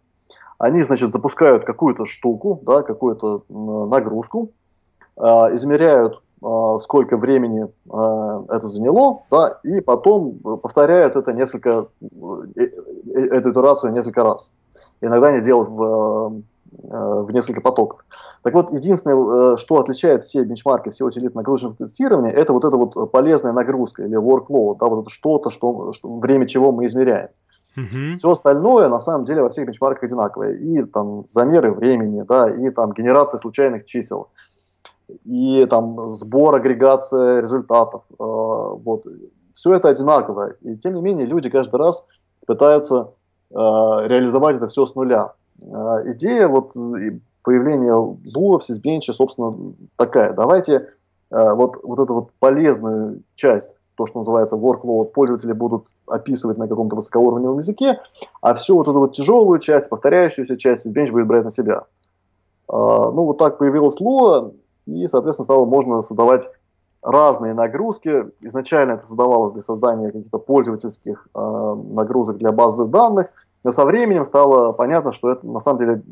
[0.59, 4.51] Они, значит, запускают какую-то штуку, да, какую-то нагрузку,
[5.17, 12.63] измеряют сколько времени а, это заняло, да, и потом повторяют это несколько, э,
[13.15, 14.53] э, эту итерацию несколько раз.
[15.01, 16.43] Иногда они делают в,
[16.83, 18.05] э, в несколько потоков.
[18.43, 23.11] Так вот, единственное, что отличает все бенчмарки, все утилиты нагрузочного тестирования, это вот эта вот
[23.11, 27.31] полезная нагрузка или workload, да, вот это что-то, что, что, время чего мы измеряем.
[28.17, 30.55] Все остальное на самом деле во всех бенчмарках одинаковое.
[30.55, 34.31] И там замеры времени, да, и там генерация случайных чисел
[35.25, 38.03] и там сбор, агрегация результатов.
[38.11, 39.05] Э, вот.
[39.53, 40.53] Все это одинаково.
[40.61, 42.05] И тем не менее люди каждый раз
[42.47, 43.11] пытаются
[43.51, 45.33] э, реализовать это все с нуля.
[45.61, 46.73] Э, идея вот
[47.43, 49.55] появления Lua в Sysbench, собственно,
[49.97, 50.33] такая.
[50.33, 50.91] Давайте
[51.31, 56.97] вот, вот эту вот полезную часть, то, что называется workload, пользователи будут описывать на каком-то
[56.97, 58.01] высокоуровневом языке,
[58.41, 61.85] а всю вот эту вот тяжелую часть, повторяющуюся часть Sysbench будет брать на себя.
[62.71, 64.55] Ну, вот так появилась Lua,
[64.89, 66.49] и, соответственно, стало можно создавать
[67.03, 68.27] разные нагрузки.
[68.41, 73.29] Изначально это создавалось для создания каких-то пользовательских э, нагрузок для базы данных,
[73.65, 76.03] но со временем стало понятно, что это на самом деле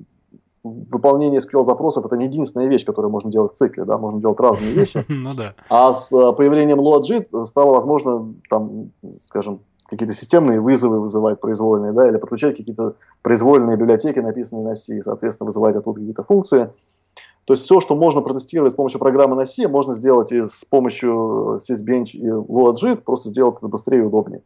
[0.63, 4.41] выполнение SQL запросов это не единственная вещь, которую можно делать в цикле, да, можно делать
[4.41, 5.05] разные вещи.
[5.09, 5.55] Ну да.
[5.69, 12.09] А с э, появлением LoadJIT стало возможно там, скажем, какие-то системные вызовы вызывать произвольные, да,
[12.09, 16.71] или подключать какие-то произвольные библиотеки, написанные на C, соответственно, вызывать оттуда какие-то функции.
[17.47, 20.65] То есть все, что можно протестировать с помощью программы на C, можно сделать и с
[20.65, 24.43] помощью Sysbench и LoadJIT, просто сделать это быстрее и удобнее.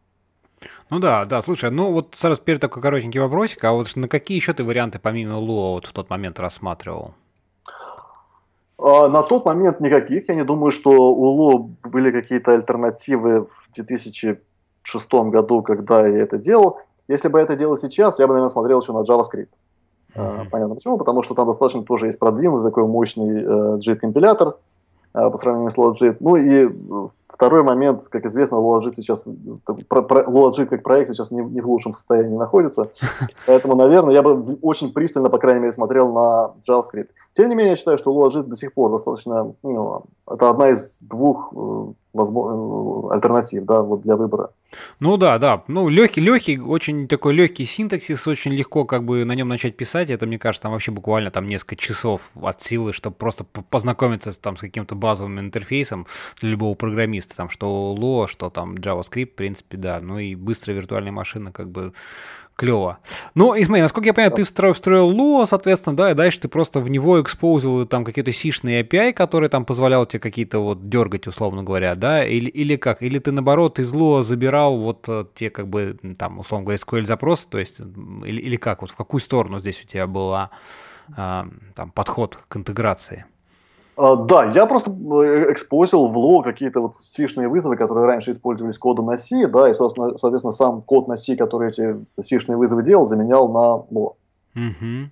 [0.91, 4.37] Ну да, да, слушай, ну вот сразу теперь такой коротенький вопросик, а вот на какие
[4.37, 7.15] еще ты варианты помимо Lua вот в тот момент рассматривал?
[8.77, 10.29] А, на тот момент никаких.
[10.29, 16.37] Я не думаю, что у Lua были какие-то альтернативы в 2006 году, когда я это
[16.37, 16.81] делал.
[17.09, 19.49] Если бы я это делал сейчас, я бы, наверное, смотрел еще на JavaScript.
[20.15, 20.51] Mm-hmm.
[20.51, 24.57] Понятно почему, потому что там достаточно тоже есть продвинутый такой мощный э, JIT-компилятор
[25.15, 26.17] э, по сравнению с LoadJIT.
[26.21, 26.69] Ну и
[27.33, 29.25] второй момент, как известно, LoadJIT сейчас,
[29.89, 32.91] про, как проект сейчас не, не в лучшем состоянии находится.
[33.47, 37.09] Поэтому, наверное, я бы очень пристально, по крайней мере, смотрел на JavaScript.
[37.33, 40.99] Тем не менее, я считаю, что LoadJIT до сих пор достаточно, ну, это одна из
[41.01, 44.51] двух э, возможно, альтернатив, да, вот для выбора.
[45.01, 45.65] Ну да, да.
[45.67, 50.11] Ну, легкий, легкий, очень такой легкий синтаксис, очень легко как бы на нем начать писать.
[50.11, 54.57] Это, мне кажется, там вообще буквально там несколько часов от силы, чтобы просто познакомиться там
[54.57, 56.07] с каким-то базовым интерфейсом
[56.41, 57.20] для любого программиста.
[57.29, 60.01] Там что Lua, что там JavaScript, в принципе, да.
[60.01, 61.93] Ну и быстрая виртуальная машина как бы
[62.61, 62.99] Клево.
[63.35, 66.49] Ну, и смотри, насколько я понимаю, ты встроил, встроил Lua, соответственно, да, и дальше ты
[66.49, 71.27] просто в него экспозил там какие-то сишные API, которые там позволял тебе какие-то вот дергать,
[71.27, 73.03] условно говоря, да, или, или как?
[73.03, 77.07] Или ты, наоборот, из Lua забирал вот э, те, как бы, там, условно говоря, SQL
[77.07, 78.83] запросы, то есть, или, или как?
[78.83, 80.51] Вот в какую сторону здесь у тебя была
[81.17, 83.25] а, там подход к интеграции?
[84.01, 88.79] А, да, я просто э, экспозил в лог какие-то вот сишные вызовы, которые раньше использовались
[88.79, 92.83] кодом на C, да, и, собственно, соответственно, сам код на C, который эти сишные вызовы
[92.83, 94.17] делал, заменял на лог.
[94.57, 95.05] Mm-hmm.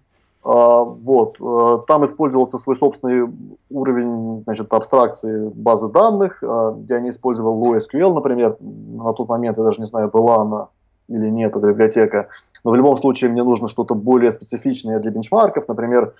[0.42, 3.30] А, вот, э, там использовался свой собственный
[3.68, 9.64] уровень, значит, абстракции базы данных, а, я не использовал LoSQL, например, на тот момент, я
[9.64, 10.68] даже не знаю, была она
[11.08, 12.28] или нет, эта библиотека,
[12.64, 16.14] но в любом случае мне нужно что-то более специфичное для бенчмарков, например,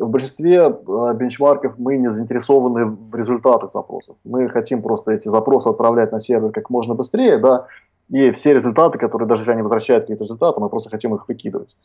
[0.00, 4.16] в большинстве э, бенчмарков мы не заинтересованы в результатах запросов.
[4.24, 7.66] Мы хотим просто эти запросы отправлять на сервер как можно быстрее, да,
[8.08, 11.76] и все результаты, которые даже если они возвращают какие-то результаты, мы просто хотим их выкидывать.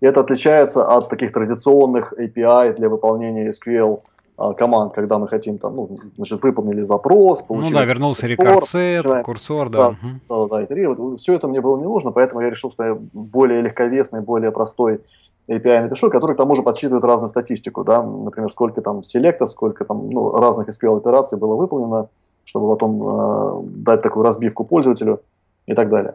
[0.00, 4.00] И это отличается от таких традиционных API для выполнения SQL
[4.38, 7.72] а, команд, когда мы хотим там, ну, значит, выполнили запрос, получили...
[7.72, 9.78] Ну да, вернулся рекорсет, курсор, да.
[9.78, 10.48] Да, угу.
[10.48, 13.60] да, да, да, Все это мне было не нужно, поэтому я решил, что я более
[13.62, 15.00] легковесный, более простой
[15.48, 19.84] API напишу, который к тому же подсчитывает разную статистику, да, например, сколько там селектов, сколько
[19.84, 22.08] там ну, разных SQL операций было выполнено,
[22.44, 25.20] чтобы потом э, дать такую разбивку пользователю
[25.66, 26.14] и так далее.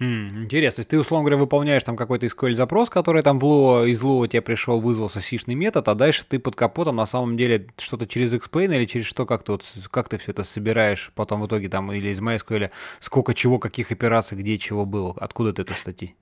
[0.00, 3.44] Mm, интересно, то есть ты, условно говоря, выполняешь там какой-то SQL запрос, который там в
[3.44, 7.36] Lua, из Lua тебе пришел, вызвался сишный метод, а дальше ты под капотом на самом
[7.36, 11.10] деле что-то через Explain или через что, как ты, вот, как ты все это собираешь
[11.16, 15.52] потом в итоге там или из MySQL, сколько чего, каких операций, где чего было, откуда
[15.52, 16.14] ты это статьи?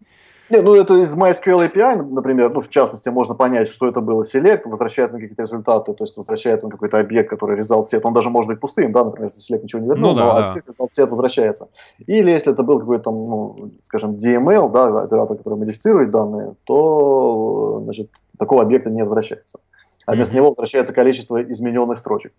[0.48, 4.22] Не, ну это из MySQL API, например, ну в частности можно понять, что это было
[4.22, 8.14] select, возвращает на какие-то результаты, то есть возвращает на какой-то объект, который result set, он
[8.14, 10.50] даже может быть пустым, да, например, если select ничего не вернул, ну, да, но да.
[10.50, 11.68] объект result set возвращается.
[12.06, 18.11] Или если это был какой-то, ну, скажем, DML, да, оператор, который модифицирует данные, то, значит,
[18.38, 19.59] такого объекта не возвращается.
[20.06, 20.37] А вместо mm-hmm.
[20.37, 22.32] него возвращается количество измененных строчек.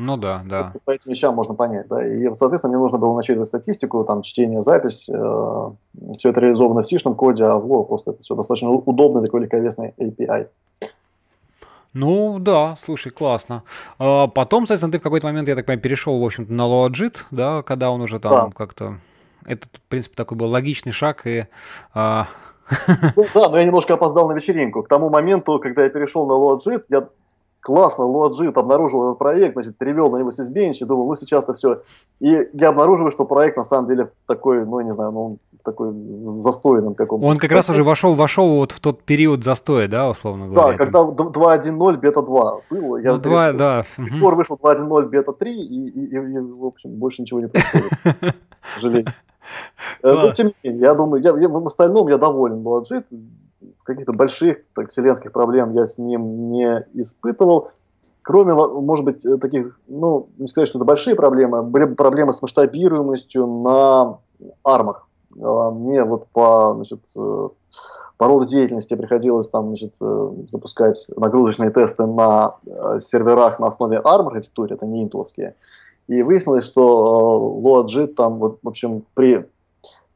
[0.00, 0.72] Ну да, да.
[0.84, 2.06] По этим вещам можно понять, да.
[2.06, 5.08] И, соответственно, мне нужно было начитывать статистику, там, чтение, запись.
[5.08, 5.70] Э,
[6.16, 9.40] все это реализовано в сишном коде, а в Lua просто это все достаточно удобный такой
[9.40, 10.46] легковесный API.
[11.94, 13.64] Ну да, слушай, классно.
[13.98, 17.16] А, потом, соответственно, ты в какой-то момент, я так понимаю, перешел, в общем-то, на LoaJIT,
[17.32, 18.50] да, когда он уже там да.
[18.54, 18.98] как-то...
[19.44, 21.46] Это, в принципе, такой был логичный шаг, и
[21.92, 22.28] а...
[23.16, 24.84] Ну, да, но я немножко опоздал на вечеринку.
[24.84, 27.08] К тому моменту, когда я перешел на LoadJIT, я
[27.68, 31.82] классно, Лоджит обнаружил этот проект, значит, перевел на него сисбенч и думал, ну сейчас-то все.
[32.18, 35.92] И я обнаруживаю, что проект на самом деле такой, ну, не знаю, ну, такой
[36.40, 37.26] застойным каком-то.
[37.26, 40.78] Он как раз уже вошел, вошел вот в тот период застоя, да, условно говоря?
[40.78, 42.96] Да, когда 2.1.0 бета 2 было.
[42.96, 43.82] Я ну, 2, решил, да.
[43.82, 47.40] С тех пор вышел 2.1.0 бета 3, и, и, и, и, в общем, больше ничего
[47.40, 47.90] не происходит,
[48.60, 49.12] к сожалению.
[50.02, 53.04] Э, но, тем не менее, я думаю, я, я, в остальном я доволен был Logit
[53.88, 57.70] каких-то больших так, вселенских проблем я с ним не испытывал.
[58.22, 62.42] Кроме, может быть, э, таких, ну, не сказать, что это большие проблемы, были проблемы с
[62.42, 64.18] масштабируемостью на
[64.62, 65.08] армах.
[65.40, 67.48] А, мне вот по, значит, э,
[68.18, 72.56] по роду деятельности приходилось там, значит, э, запускать нагрузочные тесты на
[73.00, 75.54] серверах на основе ARM архитектуры, это не интеловские.
[76.08, 79.46] И выяснилось, что LoadJIT там, вот, в общем, при,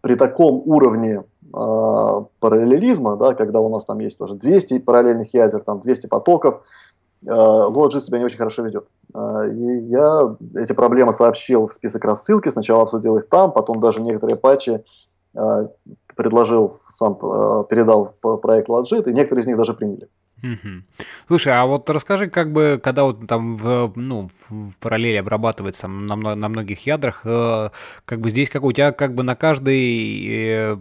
[0.03, 5.61] при таком уровне э, параллелизма, да, когда у нас там есть тоже 200 параллельных ядер,
[5.61, 6.63] там 200 потоков,
[7.25, 8.87] э, Logi себя не очень хорошо ведет.
[9.15, 14.03] Э, и я эти проблемы сообщил в список рассылки, сначала обсудил их там, потом даже
[14.03, 14.85] некоторые патчи
[15.35, 15.69] э,
[16.17, 20.09] предложил, сам э, передал в проект Logit, и некоторые из них даже приняли.
[20.43, 20.83] Угу.
[21.29, 26.17] Слушай, а вот расскажи, как бы, когда вот там в, ну, в параллели обрабатывается на,
[26.17, 27.71] на многих ядрах, э,
[28.05, 30.79] как бы здесь как у тебя как бы на каждый э,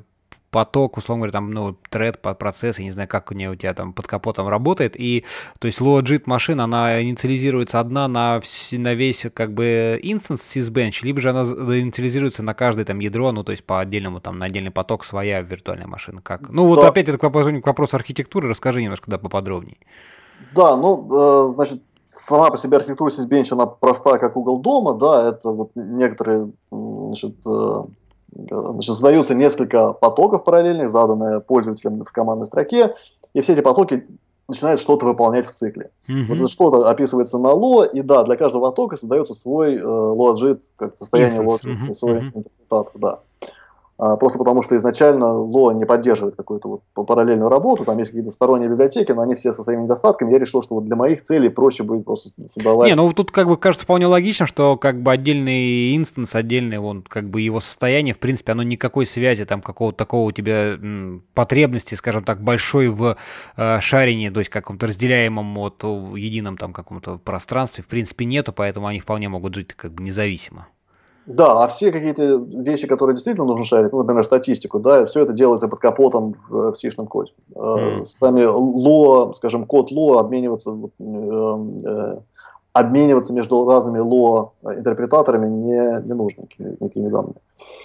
[0.52, 3.74] поток, условно говоря, там, ну, тред, процесс, я не знаю, как у нее у тебя
[3.74, 5.26] там под капотом работает, и,
[5.60, 11.00] то есть, low-JIT машина, она инициализируется одна на, вс- на весь, как бы, инстанс sysbench,
[11.04, 14.46] либо же она инициализируется на каждое там ядро, ну, то есть, по отдельному, там, на
[14.46, 16.50] отдельный поток своя виртуальная машина, как?
[16.50, 16.90] Ну, вот да.
[16.90, 19.78] опять это к вопросу, к вопросу архитектуры, расскажи немножко, да, поподробнее.
[20.54, 25.30] Да, ну, э, значит, сама по себе архитектура Sysbench, она проста, как угол дома, да,
[25.30, 27.84] это вот некоторые, значит, э,
[28.34, 32.96] Значит, создаются несколько потоков параллельных, заданные пользователем в командной строке,
[33.34, 34.08] и все эти потоки
[34.48, 35.91] начинают что-то выполнять в цикле.
[36.08, 36.24] Mm-hmm.
[36.28, 40.62] Вот это что-то описывается на Lua, и да, для каждого потока создается свой э, LuaJIT,
[40.76, 41.96] как состояние LuaJIT, mm-hmm.
[41.96, 42.32] свой mm-hmm.
[42.36, 43.20] интерпретатор, да.
[44.04, 48.32] А, просто потому что изначально Lua не поддерживает какую-то вот параллельную работу, там есть какие-то
[48.32, 50.32] сторонние библиотеки, но они все со своими недостатками.
[50.32, 52.90] Я решил, что вот для моих целей проще будет просто создавать...
[52.90, 57.04] Не, ну тут как бы кажется вполне логично, что как бы отдельный instance, отдельный он
[57.04, 60.80] как бы его состояние, в принципе, оно никакой связи там какого-то такого у тебя
[61.36, 63.18] потребности, скажем так, большой в
[63.56, 68.88] э, шарении, то есть каком-то разделяемом от едином там каком-то пространстве, в принципе, нету, поэтому
[68.88, 70.70] они вполне могут жить как бы независимо.
[71.25, 75.34] Да, а все какие-то вещи, которые действительно нужно шарить, ну, например, статистику, да, все это
[75.34, 77.31] делается под капотом в, в C-шном коде.
[77.53, 78.05] Mm.
[78.05, 82.17] Сами ло, скажем, код ло обмениваться, э, э,
[82.73, 87.36] обмениваться между разными ло интерпретаторами не, не нужно никакими данными.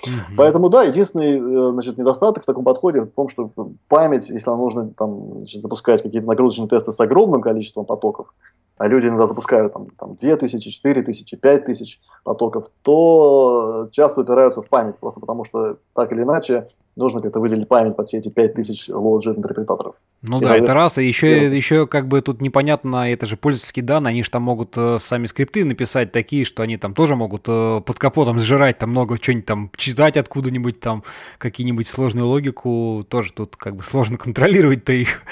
[0.07, 0.35] Mm-hmm.
[0.38, 3.51] Поэтому, да, единственный э, значит, недостаток в таком подходе в том, что
[3.88, 8.33] память, если нам нужно там, значит, запускать какие-то нагрузочные тесты с огромным количеством потоков,
[8.79, 14.99] а люди иногда запускают там, там 2000, 4000, 5000 потоков, то часто упираются в память,
[14.99, 19.37] просто потому что так или иначе нужно как-то выделить память под все эти 5000 лоджит
[19.37, 19.95] интерпретаторов.
[20.23, 23.85] Ну и, да, это раз, и еще, еще как бы тут непонятно, это же пользовательские
[23.85, 27.45] данные, они же там могут э, сами скрипты написать такие, что они там тоже могут
[27.49, 31.05] э, под капотом сжирать там много чего-нибудь там, читать откуда-нибудь там,
[31.39, 35.23] какие-нибудь сложную логику, тоже тут как бы сложно контролировать-то их.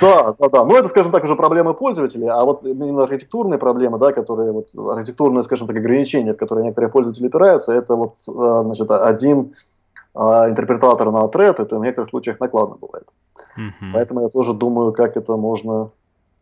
[0.00, 3.98] Да, да, да, ну это, скажем так, уже проблемы пользователей, а вот именно архитектурные проблемы,
[3.98, 8.62] да, которые вот, архитектурные, скажем так, ограничения, в которые некоторые пользователи опираются, это вот, э,
[8.64, 9.54] значит, один
[10.14, 13.06] а интерпретатор на thread, это в некоторых случаях накладно бывает.
[13.56, 13.90] Uh-huh.
[13.92, 15.90] Поэтому я тоже думаю, как это можно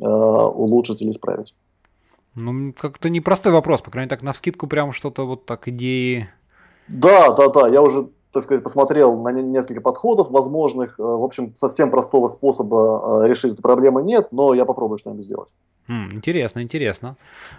[0.00, 1.54] э, улучшить или исправить.
[2.34, 6.28] Ну, как-то непростой вопрос, по крайней мере, так на вскидку прям что-то вот так идеи.
[6.88, 10.98] Да, да, да, я уже, так сказать, посмотрел на несколько подходов возможных.
[10.98, 15.24] Э, в общем, совсем простого способа э, решить эту проблему нет, но я попробую что-нибудь
[15.24, 15.54] сделать.
[15.88, 17.16] М, интересно, интересно.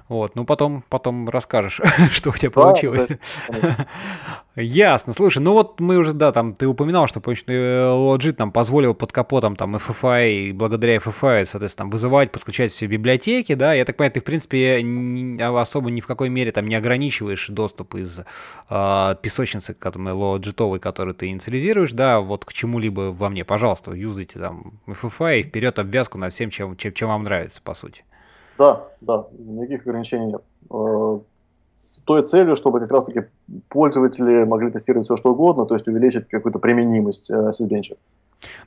[0.08, 3.10] Вот, ну потом, потом расскажешь, что у тебя да, получилось.
[4.56, 5.14] Ясно.
[5.14, 9.56] Слушай, ну вот мы уже, да, там ты упоминал, что Logit нам позволил под капотом
[9.56, 13.74] там FFI, и благодаря FFI, соответственно, там, вызывать, подключать все библиотеки, да.
[13.74, 17.48] Я так понимаю, ты, в принципе, не, особо ни в какой мере там не ограничиваешь
[17.48, 18.20] доступ из
[18.70, 24.38] э, песочницы, которую Logitовой, которую ты инициализируешь, да, вот к чему-либо во мне, пожалуйста, юзайте
[24.38, 28.04] там FFI и вперед обвязку на всем, чем, чем, чем вам нравится, по сути.
[28.58, 30.42] Да, да, никаких ограничений нет.
[31.82, 33.22] С той целью, чтобы как раз-таки
[33.68, 37.52] пользователи могли тестировать все, что угодно, то есть увеличить какую-то применимость э.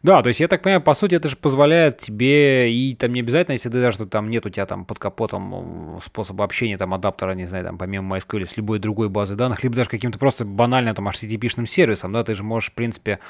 [0.02, 3.20] Да, то есть я так понимаю, по сути, это же позволяет тебе, и там не
[3.20, 7.46] обязательно, если даже там нет у тебя там под капотом способа общения, там адаптера, не
[7.46, 11.08] знаю, там помимо MySQL с любой другой базы данных, либо даже каким-то просто банальным там
[11.08, 13.20] HTTP-шным сервисом, да, ты же можешь, в принципе,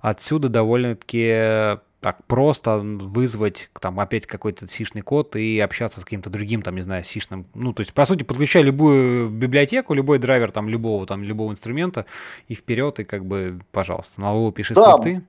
[0.00, 6.60] отсюда довольно-таки так просто вызвать там опять какой-то сишный код и общаться с каким-то другим,
[6.60, 7.46] там, не знаю, сишным.
[7.54, 12.04] Ну, то есть, по сути, подключай любую библиотеку, любой драйвер там любого там любого инструмента
[12.46, 14.98] и вперед, и как бы, пожалуйста, на Lua пиши да.
[14.98, 15.24] скрипты.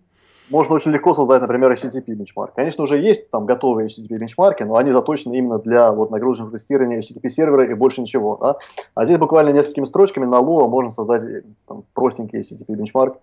[0.49, 2.53] Можно очень легко создать, например, HTTP бенчмарк.
[2.53, 6.99] Конечно, уже есть там готовые HTTP бенчмарки, но они заточены именно для вот, нагруженного тестирования
[6.99, 8.35] HTTP сервера и больше ничего.
[8.35, 8.57] Да?
[8.95, 13.15] А здесь буквально несколькими строчками на Lua можно создать там, простенький HTTP бенчмарк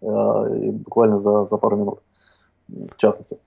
[0.00, 2.00] э, буквально за, за пару минут
[2.68, 3.38] в частности.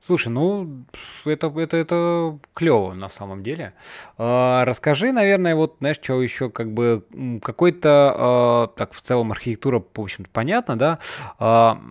[0.00, 0.84] Слушай, ну
[1.24, 3.74] это, это, это клево на самом деле.
[4.16, 7.04] А, расскажи, наверное, вот, знаешь, что еще, как бы,
[7.42, 10.98] какой-то, а, так, в целом архитектура, в общем-то, понятно, да?
[11.38, 11.82] А,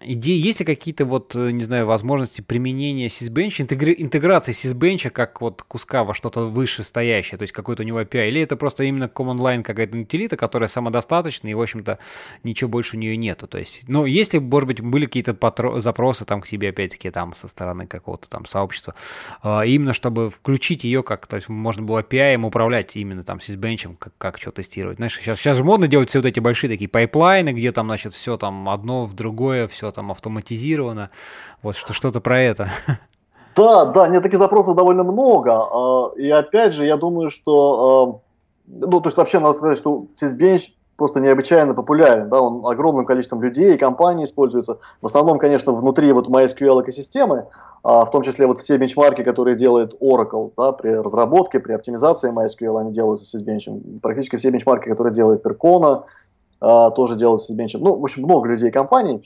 [0.00, 6.02] идеи, есть ли какие-то, вот, не знаю, возможности применения Sysbench, интеграции Sysbench как вот куска
[6.02, 9.38] во что-то выше стоящее, то есть какой-то у него API, или это просто именно command
[9.38, 11.98] line какая-то утилита, которая самодостаточна, и, в общем-то,
[12.42, 15.36] ничего больше у нее нету, то есть, ну, если, может быть, были какие-то
[15.80, 18.94] запросы там к тебе, опять опять-таки там со стороны какого-то там сообщества,
[19.42, 23.81] а, именно чтобы включить ее как, то есть можно было API управлять именно там Sysbench
[23.81, 24.96] ем, как, как что тестировать.
[24.96, 28.14] Знаешь, сейчас, сейчас же модно делать все вот эти большие такие пайплайны, где там, значит,
[28.14, 31.10] все там одно в другое, все там автоматизировано.
[31.62, 32.70] Вот что, что-то про это.
[33.56, 35.50] Да, да, нет, таких запросов довольно много.
[35.50, 38.20] А, и опять же, я думаю, что а,
[38.66, 43.42] ну, то есть вообще надо сказать, что Sysbench просто необычайно популярен, да, он огромным количеством
[43.42, 44.78] людей и компаний используется.
[45.02, 47.46] В основном, конечно, внутри вот MySQL экосистемы,
[47.82, 52.32] а, в том числе вот все бенчмарки, которые делает Oracle, да, при разработке, при оптимизации
[52.32, 54.00] MySQL, они делаются с Sysbench.
[54.00, 56.04] Практически все бенчмарки, которые делает Percona,
[56.60, 57.78] а, тоже делаются с Sysbench.
[57.78, 59.22] Ну, в общем, много людей и компаний.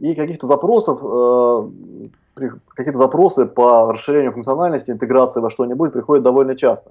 [0.00, 6.90] И каких-то запросов, э, какие-то запросы по расширению функциональности, интеграции во что-нибудь приходят довольно часто.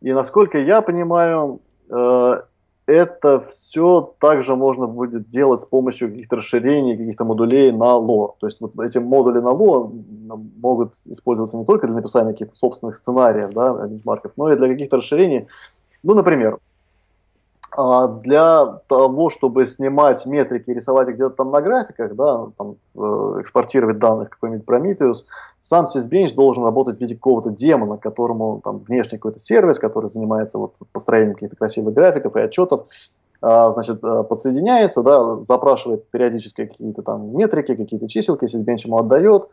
[0.00, 2.40] И насколько я понимаю, э,
[2.86, 8.36] это все также можно будет делать с помощью каких-то расширений, каких-то модулей на ло.
[8.38, 9.90] То есть вот эти модули на ло
[10.60, 14.98] могут использоваться не только для написания каких-то собственных сценариев, да, бенчмарков, но и для каких-то
[14.98, 15.46] расширений.
[16.02, 16.58] Ну, например,
[17.76, 23.98] для того, чтобы снимать метрики рисовать их где-то там на графиках, да, там, э, экспортировать
[23.98, 25.24] данных какой-нибудь Prometheus,
[25.60, 30.58] сам Sysbench должен работать в виде какого-то демона, которому там внешний какой-то сервис, который занимается
[30.58, 32.86] вот построением каких-то красивых графиков и отчетов,
[33.42, 39.48] а, значит, э, подсоединяется, да, запрашивает периодически какие-то там метрики, какие-то чиселки, Sysbench ему отдает,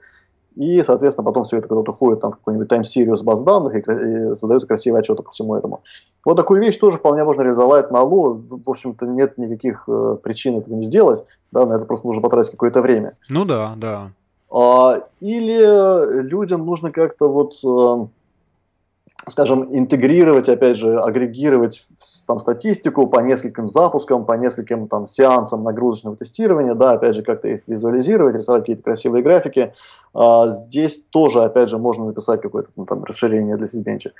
[0.56, 3.80] и, соответственно, потом все это куда-то уходит там, в какой-нибудь time series баз данных и,
[3.80, 5.82] и создаются красивые отчеты по всему этому.
[6.26, 8.34] Вот такую вещь тоже вполне можно реализовать на Ло.
[8.34, 11.24] В общем-то, нет никаких э, причин этого не сделать.
[11.52, 13.18] Да, на это просто нужно потратить какое-то время.
[13.30, 14.12] Ну да, да.
[14.52, 17.54] А, или людям нужно как-то вот...
[17.64, 18.08] Э,
[19.28, 21.86] скажем, интегрировать, опять же, агрегировать
[22.28, 27.48] там, статистику по нескольким запускам, по нескольким там, сеансам нагрузочного тестирования, да, опять же, как-то
[27.48, 29.74] их визуализировать, рисовать какие-то красивые графики.
[30.14, 34.12] А, здесь тоже, опять же, можно написать какое-то ну, там, расширение для Sysbench.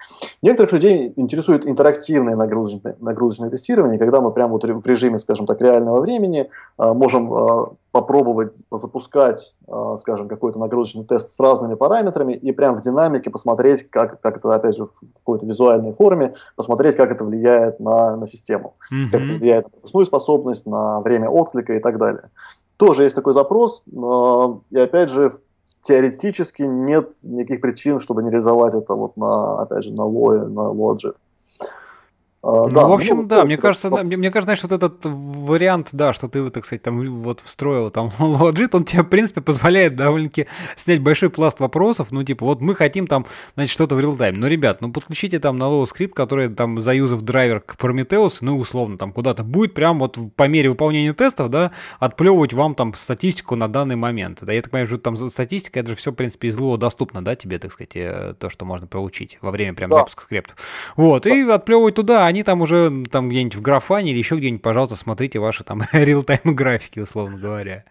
[0.42, 5.62] Некоторых людей интересует интерактивное нагрузочное, нагрузочное тестирование, когда мы прямо вот в режиме, скажем так,
[5.62, 9.54] реального времени а, можем а, попробовать запускать,
[9.98, 14.56] скажем, какой-то нагрузочный тест с разными параметрами и прямо в динамике посмотреть, как, как это,
[14.56, 19.12] опять же, в какой-то визуальной форме, посмотреть, как это влияет на, на систему, mm-hmm.
[19.12, 22.30] как это влияет на пропускную способность, на время отклика и так далее.
[22.78, 23.84] Тоже есть такой запрос,
[24.72, 25.34] и опять же,
[25.82, 30.72] теоретически нет никаких причин, чтобы не реализовать это вот на, опять же, на Lua, на
[30.72, 31.16] Logic.
[32.44, 34.72] А, ну, да, в общем, ну, да, мне кажется, да, мне, мне кажется, знаешь, вот
[34.72, 39.10] этот вариант, да, что ты, так сказать, там вот встроил там Logit, он тебе, в
[39.10, 43.96] принципе, позволяет довольно-таки снять большой пласт вопросов, ну, типа, вот мы хотим там, значит, что-то
[43.96, 44.40] в реал-тайме.
[44.40, 48.58] Ну, ребят, ну, подключите там на Low скрипт, который там, заюзав драйвер к Prometheus, ну,
[48.58, 53.56] условно, там куда-то будет прям вот по мере выполнения тестов, да, отплевывать вам там статистику
[53.56, 54.40] на данный момент.
[54.42, 57.24] Да, я так понимаю, что там статистика, это же все, в принципе, из Lua доступно,
[57.24, 59.98] да, тебе, так сказать, э, то, что можно получить во время прям да.
[59.98, 60.56] запуска скриптов.
[60.96, 61.30] Вот, да.
[61.30, 65.40] и отплевывать туда, они там уже там где-нибудь в графане или еще где-нибудь, пожалуйста, смотрите
[65.40, 67.84] ваши там реал-тайм графики, условно говоря.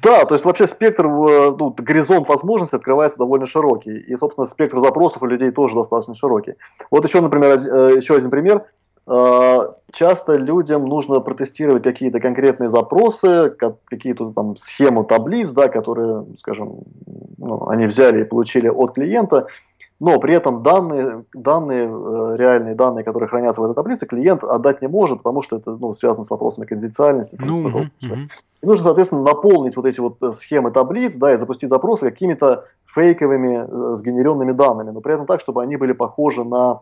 [0.00, 3.98] Да, то есть вообще спектр, э, ну, горизонт возможностей открывается довольно широкий.
[3.98, 6.54] И, собственно, спектр запросов у людей тоже достаточно широкий.
[6.90, 8.64] Вот еще, например, э, еще один пример.
[9.08, 13.52] Э, часто людям нужно протестировать какие-то конкретные запросы,
[13.86, 16.84] какие-то там схемы таблиц, да, которые, скажем,
[17.38, 19.48] ну, они взяли и получили от клиента
[20.02, 24.82] но при этом данные, данные, э, реальные данные, которые хранятся в этой таблице, клиент отдать
[24.82, 27.38] не может, потому что это ну, связано с вопросами конфиденциальности.
[27.38, 28.16] Ну, угу, угу.
[28.62, 32.64] И нужно, соответственно, наполнить вот эти вот э, схемы таблиц, да, и запустить запросы какими-то
[32.94, 36.80] фейковыми э, сгенеренными данными, но при этом так, чтобы они были похожи на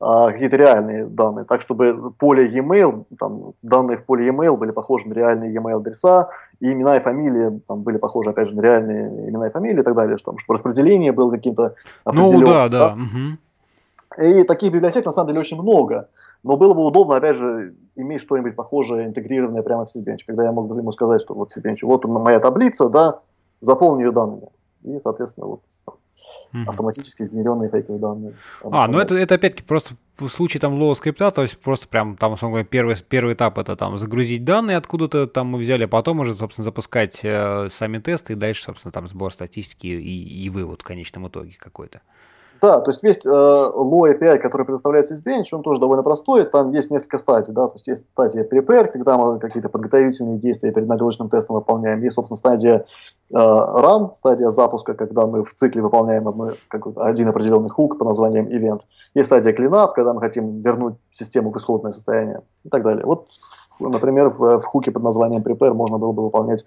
[0.00, 5.08] а, какие-то реальные данные, так чтобы поле e-mail, там, данные в поле e-mail были похожи
[5.08, 6.30] на реальные e-mail адреса,
[6.60, 9.84] и имена и фамилии там были похожи, опять же, на реальные имена и фамилии и
[9.84, 11.74] так далее, чтобы распределение было каким-то
[12.04, 12.40] определенным.
[12.40, 12.78] Ну да, да.
[12.88, 12.94] да.
[12.94, 14.26] Угу.
[14.26, 16.08] И таких библиотек на самом деле очень много.
[16.42, 20.52] Но было бы удобно, опять же, иметь что-нибудь похожее, интегрированное прямо в Sysbench, когда я
[20.52, 23.20] мог бы ему сказать, что вот Sysbench, вот моя таблица, да,
[23.60, 24.48] заполни ее данными.
[24.84, 25.62] И, соответственно, вот
[26.52, 26.70] угу.
[26.70, 28.34] автоматически сгенеренные фейковые данные.
[28.62, 32.16] А, ну это, это опять-таки просто в случае там Lua скрипта, то есть просто прям
[32.16, 35.88] там, условно говоря, первый, первый этап это там загрузить данные откуда-то там мы взяли, а
[35.88, 40.50] потом уже, собственно, запускать э, сами тесты и дальше, собственно, там сбор статистики и, и
[40.50, 42.00] вывод в конечном итоге какой-то.
[42.64, 46.44] Да, то есть есть э, Low API, который предоставляется из Bench, он тоже довольно простой,
[46.44, 50.72] там есть несколько стадий, да, то есть есть стадия Prepare, когда мы какие-то подготовительные действия
[50.72, 52.86] перед нагрузочным тестом выполняем, есть, собственно, стадия
[53.30, 56.52] э, Run, стадия запуска, когда мы в цикле выполняем одно,
[56.96, 58.80] один определенный хук по названием Event,
[59.12, 63.04] есть стадия Cleanup, когда мы хотим вернуть систему в исходное состояние и так далее.
[63.04, 63.28] Вот,
[63.78, 66.64] например, в, в хуке под названием Prepare можно было бы выполнять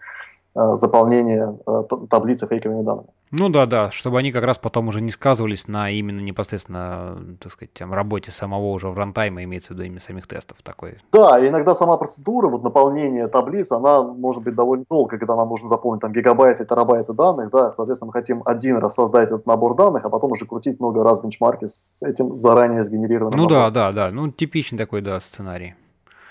[0.60, 3.10] Э, заполнение э, таблицы фейковыми данными.
[3.30, 7.52] Ну да, да, чтобы они как раз потом уже не сказывались на именно непосредственно, так
[7.52, 10.98] сказать, там, работе самого уже в рантайма, имеется в виду именно самих тестов такой.
[11.12, 15.70] Да, иногда сама процедура, вот наполнение таблиц, она может быть довольно долго, когда нам нужно
[15.70, 20.06] заполнить там гигабайты, терабайты данных, да, соответственно, мы хотим один раз создать этот набор данных,
[20.06, 23.38] а потом уже крутить много раз бенчмарки с этим заранее сгенерированным.
[23.38, 23.74] Ну набором.
[23.74, 25.76] да, да, да, ну типичный такой, да, сценарий.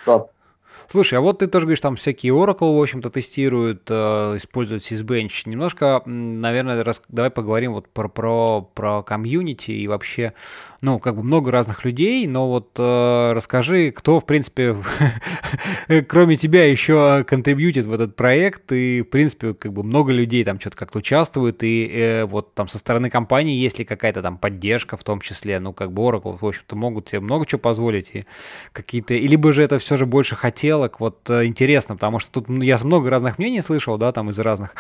[0.05, 0.27] Да.
[0.89, 5.43] Слушай, а вот ты тоже говоришь, там всякие Oracle, в общем-то, тестируют, э, используют Sysbench.
[5.47, 10.33] Немножко, наверное, раз, давай поговорим вот про, про, про комьюнити и вообще,
[10.81, 14.77] ну, как бы много разных людей, но вот э, расскажи, кто, в принципе,
[16.09, 20.61] кроме тебя еще контрибьютит в этот проект, и, в принципе, как бы много людей там
[20.61, 24.97] что-то как-то участвуют, и э, вот там со стороны компании есть ли какая-то там поддержка
[24.97, 28.25] в том числе, ну, как бы Oracle, в общем-то, могут себе много чего позволить, и
[28.73, 31.01] какие-то, либо же это все же больше хотел сделок.
[31.01, 34.75] Вот э, интересно, потому что тут я много разных мнений слышал, да, там из разных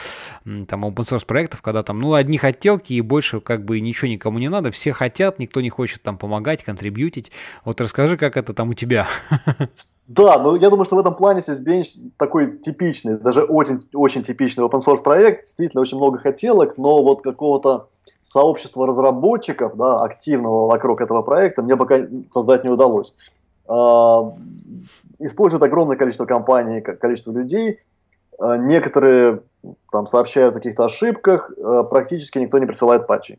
[0.44, 4.38] там open source проектов, когда там, ну, одни хотелки и больше как бы ничего никому
[4.38, 7.32] не надо, все хотят, никто не хочет там помогать, контрибьютить.
[7.64, 9.06] Вот расскажи, как это там у тебя.
[10.08, 14.64] Да, но я думаю, что в этом плане Sysbench такой типичный, даже очень, очень типичный
[14.64, 17.88] open source проект, действительно очень много хотелок, но вот какого-то
[18.22, 23.14] сообщества разработчиков, да, активного вокруг этого проекта, мне пока создать не удалось.
[23.68, 24.34] А,
[25.18, 27.80] используют огромное количество компаний, количество людей.
[28.38, 29.42] А, некоторые
[29.90, 33.38] там сообщают о каких-то ошибках, а, практически никто не присылает патчи.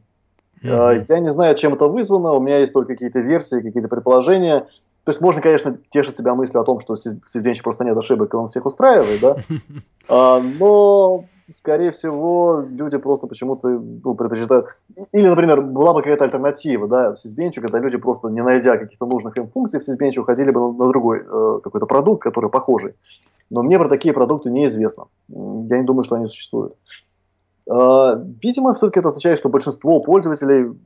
[0.63, 1.05] Mm-hmm.
[1.07, 4.61] Я не знаю, чем это вызвано, у меня есть только какие-то версии, какие-то предположения.
[5.03, 8.38] То есть можно, конечно, тешить себя мыслью о том, что в просто нет ошибок, и
[8.38, 9.38] он всех устраивает, да,
[10.59, 14.68] но скорее всего, люди просто почему-то ну, предпочитают...
[15.12, 19.06] Или, например, была бы какая-то альтернатива, да, в сисбенчу, когда люди просто, не найдя каких-то
[19.06, 22.95] нужных им функций в сисбенче, уходили бы на, другой э, какой-то продукт, который похожий.
[23.50, 25.06] Но мне про такие продукты неизвестно.
[25.30, 26.76] Я не думаю, что они существуют.
[27.70, 30.78] Э, видимо, все-таки это означает, что большинство пользователей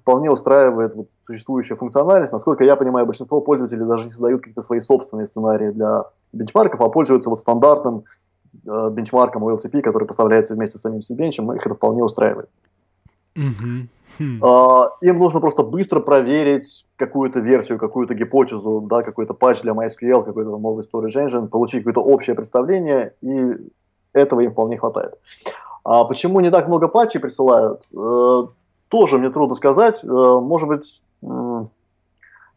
[0.00, 2.32] вполне устраивает вот существующая функциональность.
[2.32, 6.88] Насколько я понимаю, большинство пользователей даже не создают какие-то свои собственные сценарии для бенчмарков, а
[6.90, 8.04] пользуются вот стандартным
[8.64, 12.48] бенчмарком OLTP, который поставляется вместе с самим Sysbench, их это вполне устраивает.
[13.36, 13.86] Mm-hmm.
[14.20, 20.24] Uh, им нужно просто быстро проверить какую-то версию, какую-то гипотезу, да, какой-то патч для MySQL,
[20.24, 23.52] какой-то новый storage engine, получить какое-то общее представление, и
[24.12, 25.14] этого им вполне хватает.
[25.84, 27.82] А почему не так много патчей присылают?
[27.94, 28.50] Uh,
[28.88, 30.04] тоже мне трудно сказать.
[30.04, 31.02] Uh, может быть,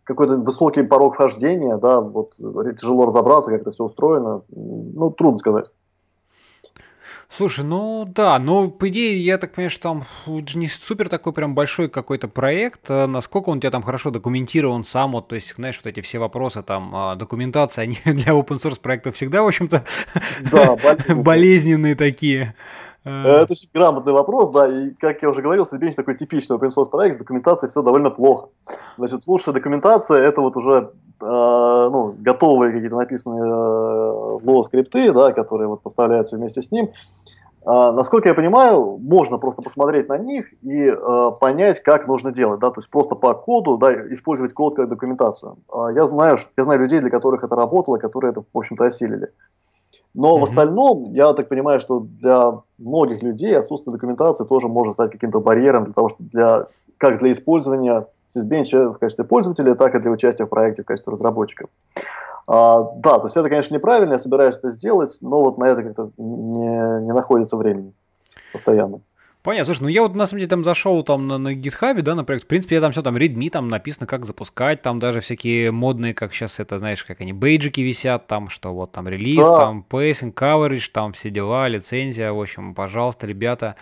[0.04, 4.42] какой-то высокий порог вхождения, да, вот тяжело разобраться, как это все устроено.
[4.50, 5.68] Ну, трудно сказать.
[7.36, 10.06] Слушай, ну да, но по идее, я так понимаю, что там
[10.54, 12.82] не супер такой прям большой какой-то проект.
[12.90, 16.02] А насколько он у тебя там хорошо документирован сам, вот, то есть, знаешь, вот эти
[16.02, 19.84] все вопросы там, а, документация, они для open source проектов всегда, в общем-то,
[20.52, 20.78] да,
[21.16, 22.54] болезненные такие.
[23.06, 26.70] Э, это очень грамотный вопрос, да, и, как я уже говорил, Sysbench такой типичный open
[26.70, 28.50] source проект, с документацией все довольно плохо.
[28.98, 30.92] Значит, лучшая документация это вот уже
[31.22, 31.26] э,
[31.92, 36.92] ну, готовые какие-то написанные э, скрипты, да, которые вот поставляются вместе с ним.
[37.66, 42.60] Э, насколько я понимаю, можно просто посмотреть на них и э, понять, как нужно делать,
[42.60, 45.58] да, то есть просто по коду, да, использовать код как документацию.
[45.74, 49.30] Э, я знаю, я знаю людей, для которых это работало, которые это, в общем-то, осилили.
[50.14, 50.42] Но mm-hmm.
[50.42, 55.40] в остальном, я так понимаю, что для многих людей отсутствие документации тоже может стать каким-то
[55.40, 60.12] барьером для того, что для, как для использования Sysbench в качестве пользователя, так и для
[60.12, 61.70] участия в проекте в качестве разработчиков.
[62.46, 65.84] А, да, то есть это, конечно, неправильно, я собираюсь это сделать, но вот на это
[65.84, 67.94] как-то не, не находится времени
[68.52, 69.02] постоянно.
[69.44, 72.16] Понятно, слушай, ну я вот на самом деле там зашел там на, на GitHub, да,
[72.16, 75.20] на проект, в принципе, я там все там readme, там написано, как запускать, там даже
[75.20, 79.46] всякие модные, как сейчас это, знаешь, как они, бейджики висят, там, что вот там релиз,
[79.46, 79.58] да.
[79.66, 83.76] там pacing, coverage, там все дела, лицензия, в общем, пожалуйста, ребята,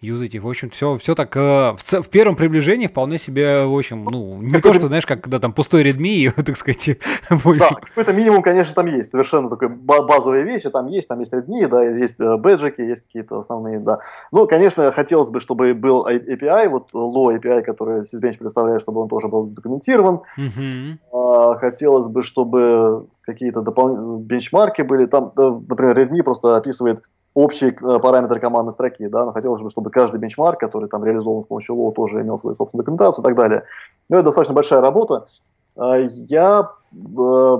[0.00, 0.38] юзайте.
[0.38, 4.40] В общем, все, все так э, в, в первом приближении вполне себе, в общем, ну,
[4.40, 6.98] не то, что, знаешь, как когда там пустой Redmi, и, так сказать,
[7.44, 7.60] больше.
[7.60, 9.10] Да, какой-то минимум, конечно, там есть.
[9.10, 11.08] Совершенно такой базовые вещи там есть.
[11.08, 14.00] Там есть Redmi, да, есть э, бэджики, есть какие-то основные, да.
[14.30, 19.08] Ну, конечно, хотелось бы, чтобы был API, вот low API, который Sysbench предоставляет, чтобы он
[19.08, 20.20] тоже был документирован.
[20.38, 21.58] Uh-huh.
[21.58, 25.06] Хотелось бы, чтобы какие-то дополнительные бенчмарки были.
[25.06, 27.02] Там, например, Redmi просто описывает
[27.38, 31.42] общие э, параметры командной строки, да, но хотелось бы, чтобы каждый бенчмарк, который там реализован
[31.42, 33.62] с помощью Low, тоже имел свою собственную документацию и так далее.
[34.08, 35.28] Но это достаточно большая работа.
[35.76, 37.58] А, я э,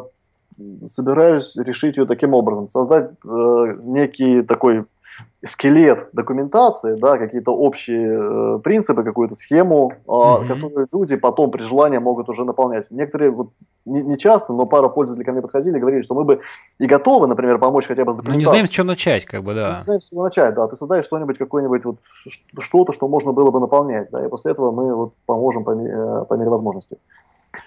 [0.87, 4.85] собираюсь решить ее таким образом, создать э, некий такой
[5.45, 10.49] скелет документации, да, какие-то общие э, принципы, какую-то схему, э, mm-hmm.
[10.49, 12.91] которую люди потом при желании могут уже наполнять.
[12.91, 13.51] Некоторые, вот,
[13.85, 16.41] не, не часто, но пара пользователей ко мне подходили и говорили, что мы бы
[16.79, 18.35] и готовы, например, помочь хотя бы с документацией.
[18.35, 19.77] Но не знаем, с чего начать, как бы, да.
[19.79, 20.67] Не знаем, с чего начать, да.
[20.67, 21.99] Ты создаешь что-нибудь, какое-нибудь вот
[22.59, 26.25] что-то, что можно было бы наполнять, да, и после этого мы вот поможем по, мере,
[26.29, 26.99] по мере возможности.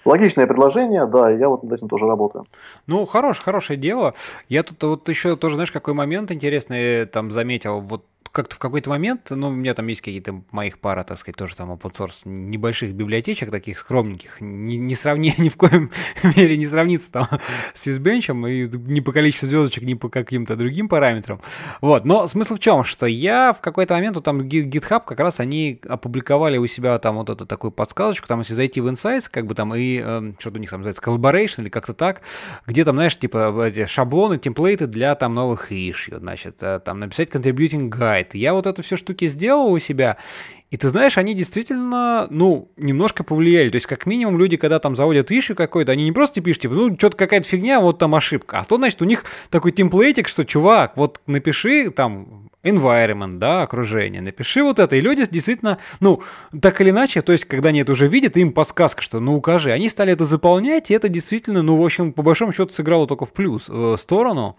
[0.04, 2.46] Логичное предложение, да, я вот над этим тоже работаю.
[2.86, 4.14] Ну, хорош, хорошее дело.
[4.48, 7.80] Я тут вот еще тоже, знаешь, какой момент интересный там заметил.
[7.80, 11.36] Вот как-то в какой-то момент, ну, у меня там есть какие-то моих пара, так сказать,
[11.36, 15.90] тоже там open source небольших библиотечек, таких скромненьких, не, не сравни, ни в коем
[16.36, 17.28] мере не сравнится там
[17.74, 21.42] с Sysbench, и ни по количеству звездочек, ни по каким-то другим параметрам.
[21.82, 25.38] Вот, но смысл в чем, что я в какой-то момент, вот там GitHub, как раз
[25.38, 29.46] они опубликовали у себя там вот эту такую подсказочку, там, если зайти в Insights, как
[29.46, 32.22] бы там, и э, что-то у них там называется, collaboration или как-то так,
[32.66, 37.28] где там, знаешь, типа эти шаблоны, темплейты для там новых issue, значит, э, там написать
[37.28, 38.34] contributing guide, сайт.
[38.34, 40.16] Я вот это все штуки сделал у себя,
[40.70, 43.68] и ты знаешь, они действительно, ну, немножко повлияли.
[43.68, 46.74] То есть, как минимум, люди, когда там заводят ищу какой-то, они не просто пишут, типа,
[46.74, 48.60] ну, что-то какая-то фигня, вот там ошибка.
[48.60, 54.20] А то, значит, у них такой темплейтик, что, чувак, вот напиши там environment, да, окружение,
[54.20, 56.22] напиши вот это, и люди действительно, ну,
[56.60, 59.72] так или иначе, то есть, когда они это уже видят, им подсказка, что, ну, укажи,
[59.72, 63.26] они стали это заполнять, и это действительно, ну, в общем, по большому счету сыграло только
[63.26, 64.56] в плюс э, сторону,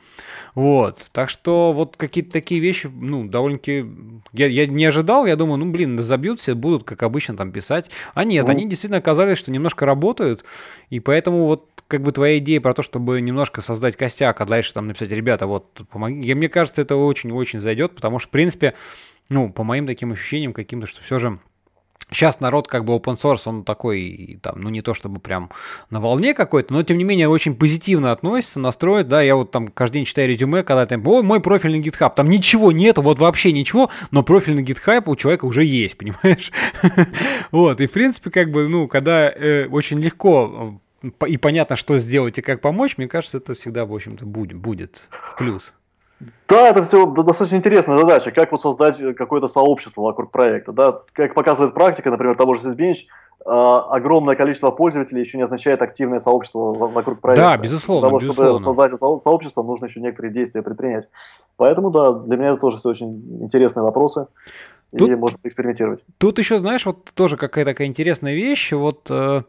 [0.55, 3.85] вот, так что вот какие-то такие вещи, ну, довольно-таки,
[4.33, 7.89] я, я не ожидал, я думаю, ну, блин, забьют все, будут, как обычно, там писать,
[8.13, 10.43] а нет, ну, они действительно оказались, что немножко работают,
[10.89, 14.73] и поэтому вот как бы твоя идея про то, чтобы немножко создать костяк, а дальше
[14.73, 16.33] там написать, ребята, вот, помоги.
[16.33, 18.73] Мне кажется, это очень-очень зайдет, потому что, в принципе,
[19.29, 21.37] ну, по моим таким ощущениям каким-то, что все же
[22.09, 25.49] Сейчас народ как бы open source, он такой, там, ну не то чтобы прям
[25.89, 29.67] на волне какой-то, но тем не менее очень позитивно относится, настроит, да, я вот там
[29.67, 33.19] каждый день читаю резюме, когда там, ой, мой профиль на GitHub, там ничего нету, вот
[33.19, 36.51] вообще ничего, но профиль на GitHub у человека уже есть, понимаешь?
[37.51, 40.81] Вот, и в принципе, как бы, ну, когда э, очень легко
[41.27, 45.03] и понятно, что сделать и как помочь, мне кажется, это всегда, в общем-то, будет, будет
[45.09, 45.73] в плюс.
[46.47, 50.71] Да, это все достаточно интересная задача, как вот создать какое-то сообщество вокруг проекта.
[50.71, 51.01] Да?
[51.11, 53.07] Как показывает практика, например, того же Sysbench,
[53.45, 57.43] а, огромное количество пользователей еще не означает активное сообщество вокруг проекта.
[57.43, 58.07] Да, безусловно.
[58.07, 58.59] Для того, безусловно.
[58.59, 61.09] чтобы создать сообщество, нужно еще некоторые действия предпринять.
[61.57, 64.27] Поэтому, да, для меня это тоже все очень интересные вопросы
[64.97, 66.03] тут, и можно экспериментировать.
[66.17, 68.71] Тут еще, знаешь, вот тоже какая-то такая интересная вещь.
[68.71, 69.43] Вот э,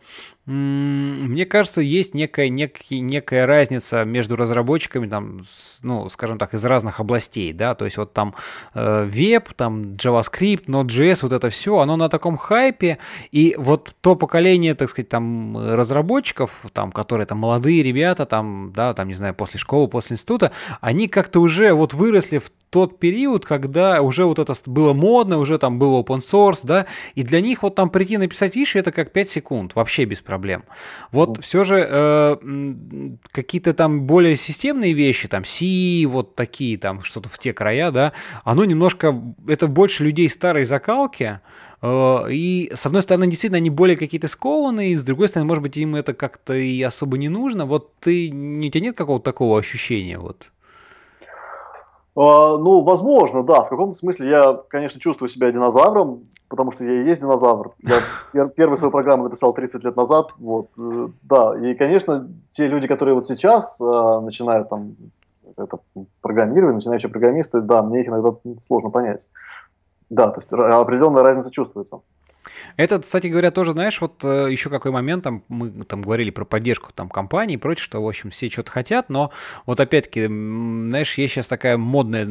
[0.47, 5.41] мне кажется, есть некая, некий, некая разница между разработчиками, там,
[5.83, 8.35] ну, скажем так, из разных областей, да, то есть вот там
[8.75, 12.99] э, веб, там JavaScript, Node.js, вот это все, оно на таком хайпе,
[13.31, 18.93] и вот то поколение, так сказать, там разработчиков, там, которые там молодые ребята, там, да,
[18.93, 23.47] там, не знаю, после школы, после института, они как-то уже вот выросли в тот период,
[23.47, 27.63] когда уже вот это было модно, уже там был open source, да, и для них
[27.63, 30.65] вот там прийти написать иши это как 5 секунд, вообще без проблем.
[31.13, 31.43] Вот mm.
[31.43, 32.37] все же э,
[33.31, 38.13] какие-то там более системные вещи, там C, вот такие там что-то в те края, да,
[38.45, 39.15] оно немножко,
[39.47, 41.41] это больше людей старой закалки,
[41.83, 45.77] э, и, с одной стороны, действительно, они более какие-то скованные, с другой стороны, может быть,
[45.77, 47.67] им это как-то и особо не нужно.
[47.67, 50.19] Вот ты, у тебя нет какого-то такого ощущения?
[50.19, 50.51] Вот?
[52.17, 53.63] А, ну, возможно, да.
[53.63, 57.73] В каком-то смысле я, конечно, чувствую себя динозавром, потому что я и есть динозавр.
[58.33, 60.29] Я первую свою программу написал 30 лет назад.
[60.39, 64.97] Вот, э, да, и, конечно, те люди, которые вот сейчас э, начинают там
[65.57, 65.79] это
[66.21, 69.27] программировать, начинающие программисты, да, мне их иногда сложно понять.
[70.11, 72.01] Да, то есть определенная разница чувствуется.
[72.77, 76.45] Это, кстати говоря, тоже, знаешь, вот э, еще какой момент, там, мы там говорили про
[76.45, 79.33] поддержку там компаний и прочее, что, в общем, все что-то хотят, но
[79.67, 82.25] вот опять-таки, знаешь, есть сейчас такая модная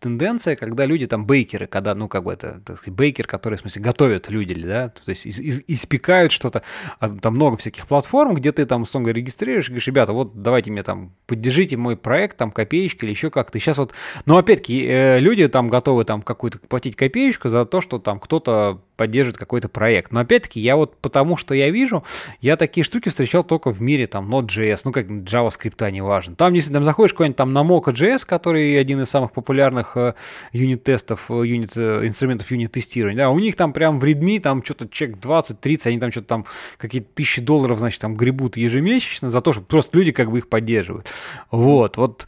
[0.00, 3.60] тенденция, когда люди там бейкеры, когда, ну, как бы это, так сказать, бейкер, который, в
[3.60, 6.62] смысле, готовят люди, да, то есть из, из, испекают что-то,
[6.98, 10.70] а там много всяких платформ, где ты там, условно говоря, регистрируешь говоришь, ребята, вот давайте
[10.70, 13.58] мне там, поддержите мой проект, там, копеечки или еще как-то.
[13.58, 13.92] И сейчас вот,
[14.26, 18.80] но опять-таки, э, люди там готовы там какую-то платить копеечку за то, что там кто-то
[18.96, 20.12] поддерживает какой-то проект.
[20.12, 22.04] Но опять-таки, я вот потому что я вижу,
[22.40, 26.36] я такие штуки встречал только в мире там Node.js, ну как JavaScript, неважно.
[26.36, 30.14] Там, если там заходишь куда-нибудь там на Mocha.js, который один из самых популярных э,
[30.52, 34.88] юнит-тестов, э, юнит, э, инструментов юнит-тестирования, да, у них там прям в Redmi там что-то
[34.88, 36.46] чек 20-30, они там что-то там
[36.78, 40.48] какие-то тысячи долларов, значит, там гребут ежемесячно за то, что просто люди как бы их
[40.48, 41.06] поддерживают.
[41.50, 42.26] Вот, вот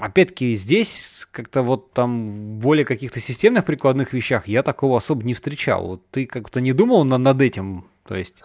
[0.00, 5.34] опять-таки здесь как-то вот там в более каких-то системных прикладных вещах я такого особо не
[5.34, 5.86] встречал.
[5.86, 7.84] Вот ты как-то не думал над, над этим?
[8.06, 8.42] То есть...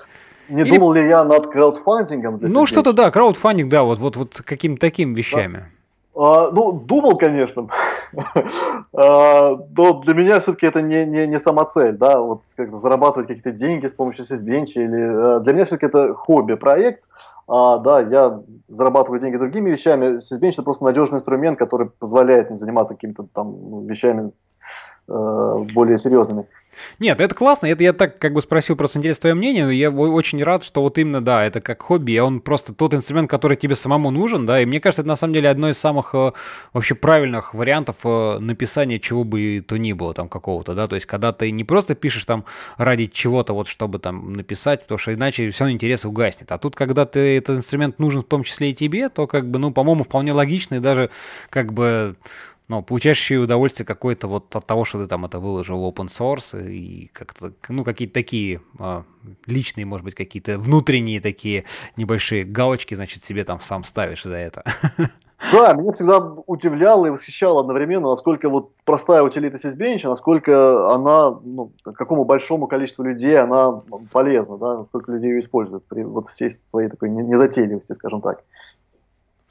[0.48, 0.72] Не Или...
[0.72, 2.40] думал ли я над краудфандингом?
[2.42, 5.58] ну, что-то, да, краудфандинг, да, вот, вот, вот какими-то такими вещами.
[5.58, 5.66] Да.
[6.16, 7.68] А, ну, думал, конечно.
[8.94, 13.28] а, но для меня все-таки это не, не, не сама цель, да, вот как-то зарабатывать
[13.28, 14.82] какие-то деньги с помощью Сисбенча.
[14.82, 17.04] Или, а, для меня все-таки это хобби-проект,
[17.48, 20.20] а, да, я зарабатываю деньги другими вещами.
[20.20, 24.32] Сисбенч это просто надежный инструмент, который позволяет мне заниматься какими-то там ну, вещами
[25.08, 26.46] более серьезными.
[27.00, 27.68] Нет, это классно.
[27.68, 29.74] Это я так как бы спросил просто интересно твое мнение.
[29.78, 33.58] Я очень рад, что вот именно, да, это как хобби, он просто тот инструмент, который
[33.58, 36.32] тебе самому нужен, да, и мне кажется, это на самом деле одно из самых э,
[36.74, 41.06] вообще правильных вариантов э, написания чего бы то ни было там какого-то, да, то есть
[41.06, 42.46] когда ты не просто пишешь там
[42.78, 46.52] ради чего-то вот, чтобы там написать, потому что иначе все интерес угаснет.
[46.52, 49.60] А тут, когда ты этот инструмент нужен в том числе и тебе, то как бы,
[49.60, 51.10] ну, по-моему, вполне логично и даже
[51.50, 52.16] как бы
[52.68, 56.08] но получаешь еще удовольствие какое-то вот от того, что ты там это выложил в open
[56.08, 59.04] source и как-то, ну, какие-то такие а,
[59.46, 64.64] личные, может быть, какие-то внутренние такие небольшие галочки, значит, себе там сам ставишь за это.
[65.52, 71.72] Да, меня всегда удивляло и восхищало одновременно, насколько вот простая утилита Sysbench, насколько она, ну,
[71.84, 76.90] какому большому количеству людей она полезна, да, насколько людей ее используют при вот всей своей
[76.90, 78.44] такой незатейливости, скажем так.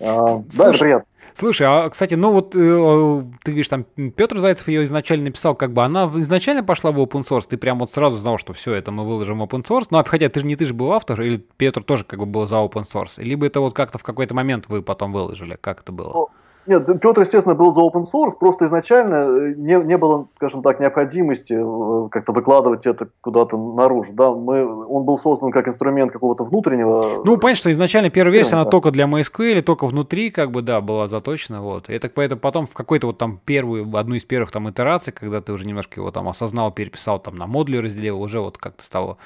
[0.05, 1.07] А, да, это приятно.
[1.36, 5.72] Слушай, а, кстати, ну вот э, ты говоришь, там Петр Зайцев ее изначально написал, как
[5.72, 8.92] бы она изначально пошла в open source, ты прям вот сразу знал, что все это
[8.92, 11.20] мы выложим в open source, ну, а хотя ты же не ты же был автор,
[11.22, 14.32] или Петр тоже как бы был за open source, либо это вот как-то в какой-то
[14.32, 16.12] момент вы потом выложили, как это было?
[16.12, 16.28] Ну,
[16.67, 20.81] нет, Петр, естественно, был за open source, просто изначально э, не, не было, скажем так,
[20.81, 24.12] необходимости э, как-то выкладывать это куда-то наружу.
[24.12, 24.33] Да?
[24.33, 27.23] Мы, он был создан как инструмент какого-то внутреннего...
[27.25, 30.81] Ну, понятно, что изначально первая версия, она только для MySQL, только внутри, как бы, да,
[30.81, 31.91] была заточена, вот.
[31.91, 35.41] И так поэтому потом в какой-то вот там первую, одну из первых там итераций, когда
[35.41, 39.19] ты уже немножко его там осознал, переписал, там на модули разделил, уже вот как-то стало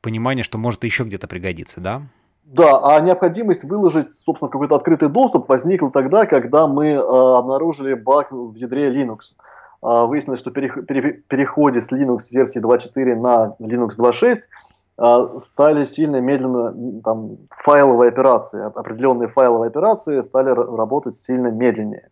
[0.00, 2.02] понимание, что может еще где-то пригодиться, да?
[2.52, 8.32] Да, а необходимость выложить, собственно, какой-то открытый доступ возникла тогда, когда мы э, обнаружили баг
[8.32, 9.34] в ядре Linux.
[9.84, 14.38] Э, выяснилось, что при пере, переходе с Linux версии 2.4 на Linux 2.6
[14.98, 22.08] э, стали сильно медленно, там, файловые операции, определенные файловые операции стали работать сильно медленнее.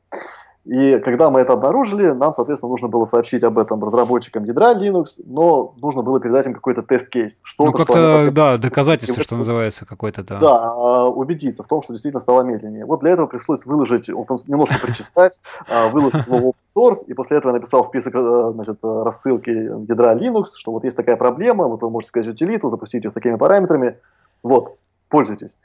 [0.64, 5.20] И когда мы это обнаружили, нам, соответственно, нужно было сообщить об этом разработчикам ядра Linux,
[5.24, 7.40] но нужно было передать им какой-то тест-кейс.
[7.59, 10.38] Ну, как-то, что да, доказательство, что называется, какое-то, да.
[10.38, 12.84] Да, а, убедиться в том, что действительно стало медленнее.
[12.84, 15.40] Вот для этого пришлось выложить, немножко причесать,
[15.70, 19.50] а, выложить его в open source, и после этого я написал список э, значит, рассылки
[19.50, 23.14] ядра Linux, что вот есть такая проблема, вот вы можете сказать утилиту, запустить ее с
[23.14, 23.96] такими параметрами,
[24.42, 24.74] вот,
[25.09, 25.59] пользуйтесь.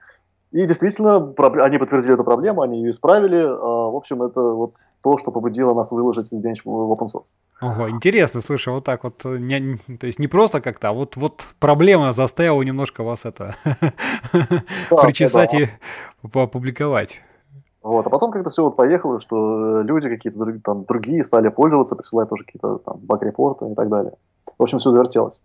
[0.54, 1.34] И действительно,
[1.64, 3.44] они подтвердили эту проблему, они ее исправили.
[3.44, 7.34] А, в общем, это вот то, что побудило нас выложить Sysbench в open source.
[7.60, 11.18] Ого, интересно, слушай, вот так вот, э, не, то есть не просто как-то, а вот,
[11.18, 13.56] вот проблема заставила немножко вас это
[14.92, 15.60] да, причесать да.
[15.60, 15.70] и
[16.22, 17.20] опубликовать.
[17.82, 22.30] Вот, а потом как-то все вот поехало, что люди какие-то там другие стали пользоваться, присылать
[22.30, 24.14] тоже какие-то там баг-репорты и так далее.
[24.60, 25.42] В общем, все завертелось.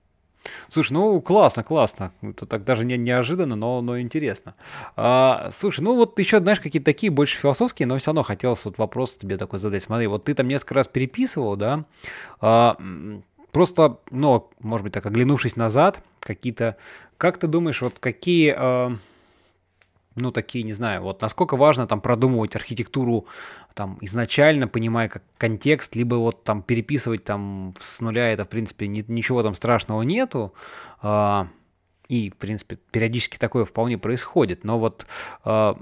[0.69, 2.13] Слушай, ну классно, классно.
[2.23, 4.55] Это так даже не, неожиданно, но, но интересно.
[4.97, 8.79] А, слушай, ну вот еще, знаешь, какие-то такие больше философские, но все равно хотелось вот
[8.79, 9.83] вопрос тебе такой задать.
[9.83, 11.85] Смотри, вот ты там несколько раз переписывал, да?
[12.41, 12.77] А,
[13.53, 16.77] просто, ну, может быть, так оглянувшись назад, какие-то...
[17.17, 18.55] Как ты думаешь, вот какие...
[18.57, 18.97] А,
[20.21, 23.27] ну, такие, не знаю, вот насколько важно там продумывать архитектуру
[23.75, 28.89] там изначально, понимая как контекст, либо вот там переписывать там с нуля, это, в принципе,
[28.89, 30.53] ни, ничего там страшного нету,
[31.01, 31.49] а,
[32.09, 34.65] и, в принципе, периодически такое вполне происходит.
[34.65, 35.07] Но вот
[35.45, 35.75] э,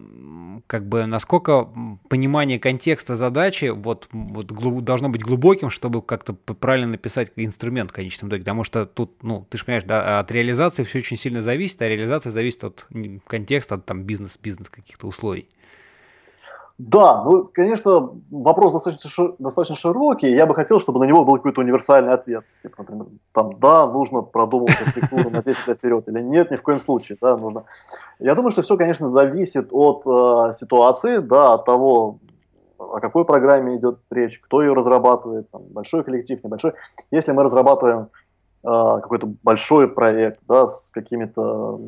[0.66, 1.68] как бы насколько
[2.08, 7.94] понимание контекста задачи вот, вот глуб, должно быть глубоким, чтобы как-то правильно написать инструмент в
[7.94, 8.42] конечном итоге.
[8.42, 11.88] Потому что тут, ну, ты же понимаешь, да, от реализации все очень сильно зависит, а
[11.88, 12.86] реализация зависит от
[13.26, 15.48] контекста, от там бизнес-бизнес каких-то условий.
[16.78, 20.30] Да, ну, конечно, вопрос достаточно, достаточно широкий.
[20.30, 22.44] Я бы хотел, чтобы на него был какой-то универсальный ответ.
[22.62, 26.62] Типа, например, там, да, нужно продумывать архитектуру на 10 лет вперед, или нет, ни в
[26.62, 27.64] коем случае, да, нужно.
[28.18, 32.18] Я думаю, что все, конечно, зависит от э, ситуации, да, от того,
[32.78, 36.74] о какой программе идет речь, кто ее разрабатывает, там, большой коллектив, небольшой.
[37.10, 38.08] Если мы разрабатываем
[38.66, 41.78] какой-то большой проект, да, с какими-то,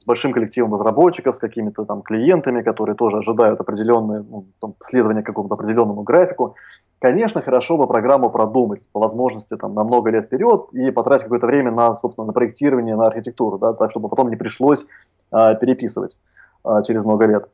[0.00, 5.22] с большим коллективом разработчиков, с какими-то там клиентами, которые тоже ожидают определенные, ну, там, следования
[5.22, 6.56] какому-то определенному графику,
[6.98, 11.46] конечно, хорошо бы программу продумать по возможности там, на много лет вперед и потратить какое-то
[11.46, 14.86] время на, собственно, на проектирование, на архитектуру, да, так, чтобы потом не пришлось
[15.30, 16.16] а, переписывать
[16.64, 17.46] а, через много лет.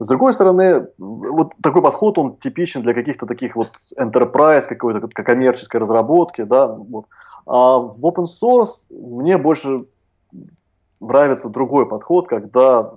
[0.00, 5.80] С другой стороны, вот такой подход, он типичен для каких-то таких вот enterprise, какой-то коммерческой
[5.80, 7.06] разработки, да, вот.
[7.52, 9.84] А в open source мне больше
[11.00, 12.92] нравится другой подход, когда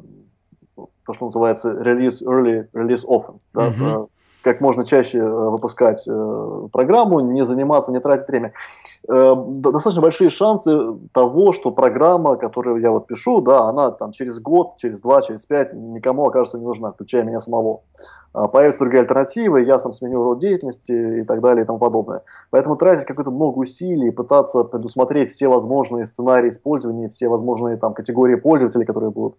[0.75, 3.39] то, что называется release early, release often.
[3.51, 4.09] Да, mm-hmm.
[4.43, 8.53] Как можно чаще э, выпускать э, программу, не заниматься, не тратить время.
[9.07, 10.77] Э, достаточно большие шансы
[11.13, 15.45] того, что программа, которую я вот пишу, да, она там через год, через два, через
[15.45, 17.81] пять никому окажется не нужна, включая меня самого.
[18.33, 22.23] А, появятся другие альтернативы, я сам сменю род деятельности и так далее и тому подобное.
[22.49, 28.35] Поэтому тратить какое-то много усилий, пытаться предусмотреть все возможные сценарии использования, все возможные там категории
[28.35, 29.37] пользователей, которые будут,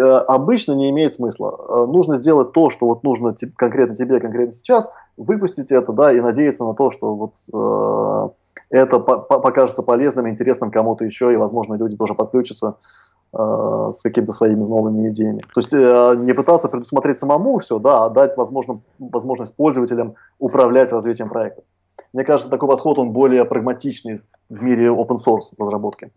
[0.00, 1.56] обычно не имеет смысла.
[1.68, 6.20] Э, нужно сделать то, что вот нужно конкретно тебе, конкретно сейчас, выпустить это, да, и
[6.20, 11.96] надеяться на то, что вот э, это покажется полезным, интересным кому-то еще, и, возможно, люди
[11.96, 12.76] тоже подключатся
[13.36, 15.40] Э, с какими-то своими новыми идеями.
[15.40, 20.92] То есть э, не пытаться предусмотреть самому все, да, а дать возможно, возможность пользователям управлять
[20.92, 21.62] развитием проекта.
[22.12, 26.12] Мне кажется, такой подход, он более прагматичный в мире open source разработки.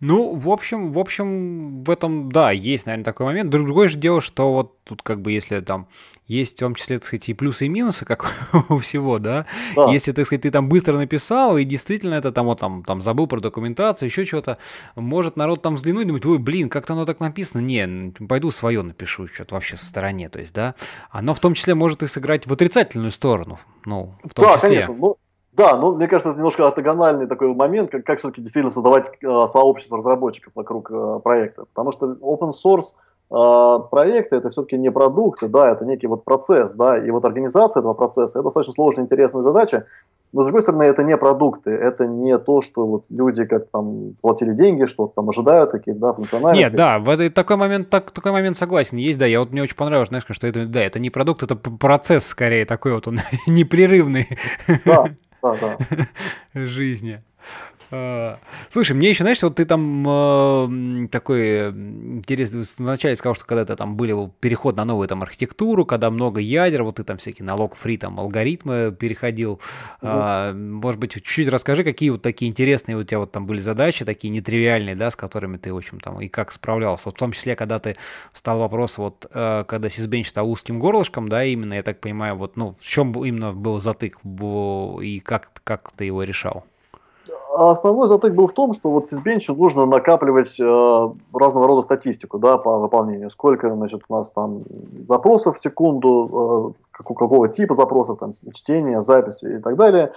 [0.00, 3.50] Ну, в общем, в общем, в этом, да, есть, наверное, такой момент.
[3.50, 5.88] Другое же дело, что вот тут как бы, если там
[6.26, 8.32] есть в том числе, так сказать, и плюсы, и минусы, как
[8.70, 9.44] у всего, да?
[9.76, 9.92] да.
[9.92, 13.26] Если, так сказать, ты там быстро написал, и действительно это там, вот, там, там забыл
[13.26, 14.56] про документацию, еще что-то,
[14.94, 17.60] может народ там взглянуть и думать, ой, блин, как-то оно так написано.
[17.60, 20.76] Не, пойду свое напишу, что-то вообще со стороне, то есть, да?
[21.10, 24.68] Оно в том числе может и сыграть в отрицательную сторону, ну, в том да, числе.
[24.70, 25.16] конечно, ну,
[25.52, 29.46] да, ну, мне кажется, это немножко ортогональный такой момент, как, как все-таки действительно создавать э,
[29.48, 31.64] сообщество разработчиков вокруг э, проекта.
[31.74, 32.94] Потому что open source
[33.30, 37.80] э, проекты это все-таки не продукты, да, это некий вот процесс, да, и вот организация
[37.80, 39.86] этого процесса это достаточно сложная, интересная задача.
[40.32, 44.14] Но, с другой стороны, это не продукты, это не то, что вот люди как там
[44.14, 46.70] сплатили деньги, что там ожидают такие, да, функциональности.
[46.70, 49.62] Нет, да, в этот, такой момент, так, такой момент согласен, есть, да, я вот мне
[49.62, 53.18] очень понравилось, знаешь, что это, да, это не продукт, это процесс скорее такой вот он
[53.48, 54.28] непрерывный.
[54.86, 55.06] Да,
[55.42, 56.06] да, да.
[56.66, 57.22] жизни.
[57.92, 58.38] А,
[58.72, 63.96] слушай, мне еще, знаешь, вот ты там э, такой интересный, вначале сказал, что когда-то там
[63.96, 68.20] были переход на новую там архитектуру, когда много ядер, вот ты там всякие налог-фри там
[68.20, 69.60] алгоритмы переходил.
[70.02, 74.04] Э, может быть, чуть-чуть расскажи, какие вот такие интересные у тебя вот там были задачи,
[74.04, 77.02] такие нетривиальные, да, с которыми ты, в общем, там, и как справлялся.
[77.06, 77.96] Вот в том числе, когда ты
[78.32, 82.56] стал вопрос, вот, э, когда Сисбенч стал узким горлышком, да, именно, я так понимаю, вот,
[82.56, 86.64] ну, в чем именно был затык и как, как ты его решал?
[87.56, 92.38] А основной затык был в том, что вот сисбенчу нужно накапливать э, разного рода статистику
[92.38, 93.30] да, по выполнению.
[93.30, 94.62] Сколько значит, у нас там
[95.08, 100.12] запросов в секунду, э, как, какого типа запросов, там, чтения, записи и так далее.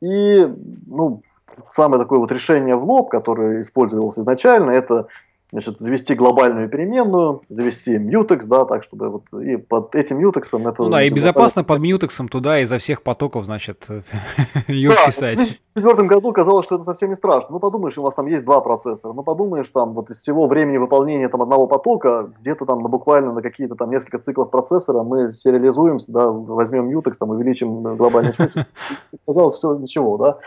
[0.00, 0.46] И
[0.86, 1.22] ну,
[1.68, 5.08] самое такое вот решение в лоб, которое использовалось изначально, это
[5.52, 10.82] значит, завести глобальную переменную, завести mutex, да, так, чтобы вот и под этим мютексом это...
[10.82, 13.86] Ну да, и безопасно под мютексом туда изо всех потоков, значит,
[14.66, 15.34] ее да, писать.
[15.34, 17.50] В 2004 году казалось, что это совсем не страшно.
[17.50, 20.78] Ну, подумаешь, у вас там есть два процессора, ну, подумаешь, там, вот из всего времени
[20.78, 25.32] выполнения там одного потока, где-то там на буквально на какие-то там несколько циклов процессора мы
[25.32, 28.54] сериализуемся, да, возьмем mutex, там, увеличим глобальный мютекс.
[29.26, 30.38] Казалось, все, ничего, да.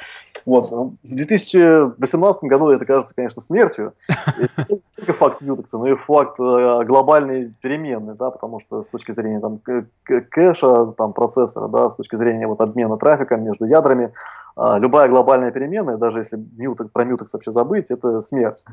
[0.46, 0.72] Вот.
[0.72, 3.94] В 2018 году это кажется, конечно, смертью
[4.96, 9.40] только факт Unix, но и факт э, глобальной переменной, да, потому что с точки зрения
[9.40, 9.60] там,
[10.04, 14.14] кэша, там, процессора, да, с точки зрения вот, обмена трафиком между ядрами,
[14.58, 18.64] э, любая глобальная переменная, даже если Mutex, про Mutex вообще забыть, это смерть.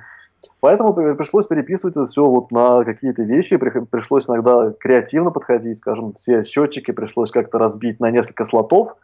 [0.61, 6.45] Поэтому пришлось переписывать это все вот на какие-то вещи, пришлось иногда креативно подходить, скажем, все
[6.45, 8.97] счетчики пришлось как-то разбить на несколько слотов,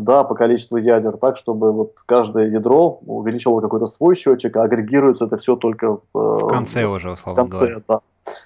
[0.00, 5.26] да, по количеству ядер, так, чтобы вот каждое ядро увеличило какой-то свой счетчик, а агрегируется
[5.26, 7.82] это все только в, в э, конце уже, условно в конце, говоря.
[7.88, 8.00] Да.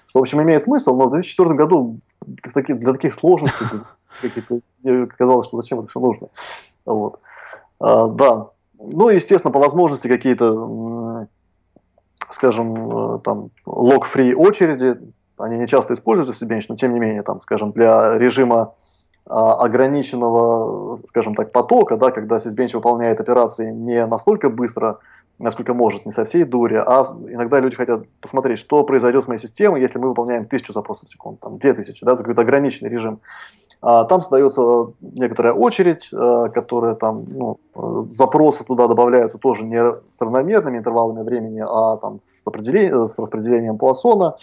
[0.07, 3.65] Что, в общем, имеет смысл, но в 2004 году для таких, для таких сложностей
[4.83, 6.27] мне казалось, что зачем это все нужно.
[6.85, 7.19] Вот.
[7.79, 8.47] А, да.
[8.79, 11.27] Ну, естественно, по возможности какие-то,
[12.29, 14.97] скажем, э, там, лог-фри очереди,
[15.37, 18.73] они не часто используются в себе, но тем не менее, там, скажем, для режима
[19.25, 24.99] ограниченного, скажем так, потока, да, когда Sysbench выполняет операции не настолько быстро,
[25.39, 29.39] насколько может, не со всей дури, а иногда люди хотят посмотреть, что произойдет с моей
[29.39, 33.19] системой, если мы выполняем тысячу запросов в секунду, там, две тысячи, да, какой-то ограниченный режим.
[33.83, 37.59] А, там создается некоторая очередь, а, которая там, ну,
[38.07, 43.77] запросы туда добавляются тоже не с равномерными интервалами времени, а там с, определением, с распределением
[43.79, 44.35] Пуассона.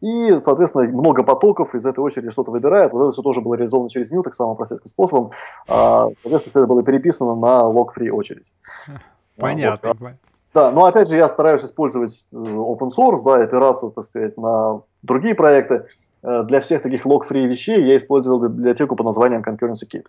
[0.00, 2.92] И, соответственно, много потоков из этой очереди что-то выбирает.
[2.92, 5.32] Вот это все тоже было реализовано через Mutex самым простым способом.
[5.68, 8.52] А, соответственно, все это было переписано на log-free очередь.
[9.36, 9.94] Понятно.
[9.98, 10.12] Вот.
[10.54, 14.82] Да, но опять же я стараюсь использовать э, open source, да, опираться, так сказать, на
[15.02, 15.86] другие проекты.
[16.22, 20.06] Э, для всех таких log-free вещей я использовал библиотеку под названием Concurrency Kit.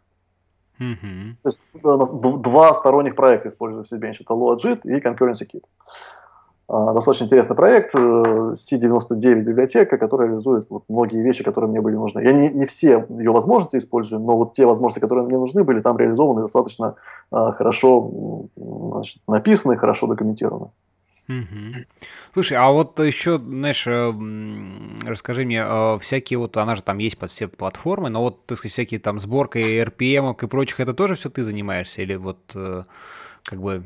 [0.79, 1.35] Mm-hmm.
[1.43, 1.59] То есть
[2.41, 4.21] два сторонних проекта использую в Sysbench.
[4.21, 5.63] Это LoadJIT и Concurrency Kit.
[5.65, 6.18] А,
[6.69, 12.21] достаточно интересный проект, э, C99 библиотека, которая реализует вот многие вещи, которые мне были нужны.
[12.21, 15.81] Я не, не все ее возможности использую, но вот те возможности, которые мне нужны были,
[15.81, 16.95] там реализованы достаточно
[17.31, 20.67] а, хорошо значит, написаны, хорошо документированы.
[21.27, 21.85] Угу.
[22.33, 24.13] Слушай, а вот еще, знаешь, э,
[25.07, 28.59] расскажи мне, э, всякие вот, она же там есть под все платформы, но вот, так
[28.59, 32.03] сказать, всякие там сборка RPM и прочих, это тоже все ты занимаешься?
[32.03, 32.55] Или вот
[33.43, 33.83] как бы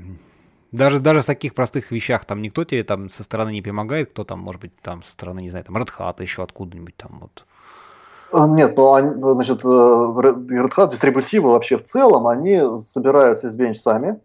[0.73, 4.23] даже, даже с таких простых вещах там никто тебе там со стороны не помогает, кто
[4.23, 7.45] там, может быть, там со стороны, не знаю, там Hat еще откуда-нибудь там вот.
[8.33, 13.79] А, нет, ну, они, значит, э, Hat дистрибутивы вообще в целом, они собираются из бенч
[13.79, 14.19] сами,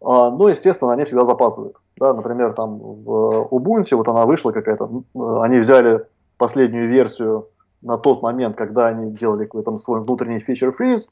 [0.00, 1.76] а, но, естественно, они всегда запаздывают.
[1.98, 5.02] Да, например, там в Ubuntu, вот она вышла какая-то,
[5.42, 6.06] они взяли
[6.38, 7.48] последнюю версию
[7.82, 11.10] на тот момент, когда они делали какой-то свой внутренний feature freeze,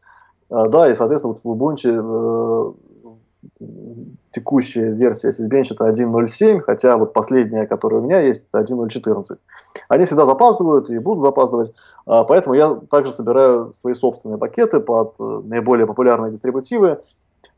[0.48, 2.72] да, и, соответственно, вот в Ubuntu э,
[4.30, 9.38] текущая версия SysBench это 1.0.7, хотя вот последняя, которая у меня есть, это 1.0.14.
[9.88, 11.72] Они всегда запаздывают и будут запаздывать,
[12.06, 17.00] а, поэтому я также собираю свои собственные пакеты под э, наиболее популярные дистрибутивы.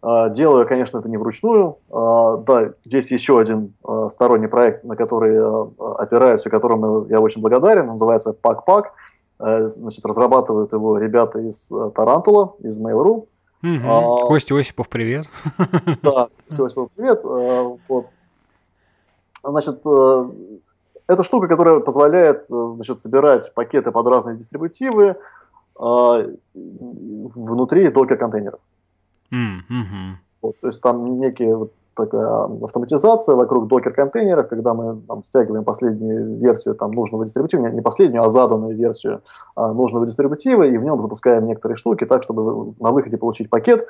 [0.03, 1.77] А, делаю, конечно, это не вручную.
[1.91, 3.75] А, да, здесь еще один
[4.09, 5.39] сторонний проект, на который
[5.99, 8.85] опираюсь и которому я очень благодарен, он называется PackPack.
[9.41, 13.27] Э, значит, разрабатывают его ребята из э, Тарантула, из Mail.ru.
[13.63, 13.81] Угу.
[13.85, 15.27] А, Костя Осипов, привет.
[16.03, 17.25] Да, Костя Осипов, привет.
[17.25, 18.07] Э, вот.
[19.43, 19.81] Значит,
[21.07, 25.17] это штука, которая позволяет значит, собирать пакеты под разные дистрибутивы
[26.55, 28.61] внутри докер-контейнеров.
[29.33, 30.13] Mm-hmm.
[30.43, 36.39] Вот, то есть там некие вот такая автоматизация вокруг докер-контейнеров, когда мы там, стягиваем последнюю
[36.39, 39.23] версию там, нужного дистрибутива, не последнюю, а заданную версию
[39.55, 43.87] а, нужного дистрибутива, и в нем запускаем некоторые штуки так, чтобы на выходе получить пакет,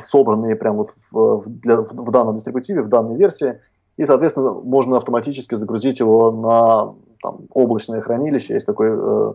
[0.00, 3.58] собранный прямо вот в, для, в, в данном дистрибутиве, в данной версии,
[3.96, 9.34] и, соответственно, можно автоматически загрузить его на там, облачное хранилище, есть такой э,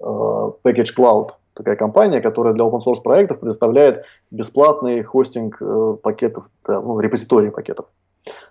[0.00, 6.48] э, Package Cloud, такая компания, которая для open source проектов предоставляет бесплатный хостинг э, пакетов,
[6.66, 7.86] да, ну, репозиторий пакетов.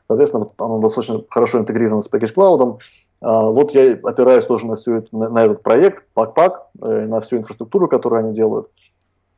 [0.07, 2.79] Соответственно, вот оно достаточно хорошо интегрировано с Package Cloud.
[3.21, 6.51] А, вот я опираюсь тоже на, всю эту, на, на этот проект, PackPack,
[6.81, 8.69] э, на всю инфраструктуру, которую они делают,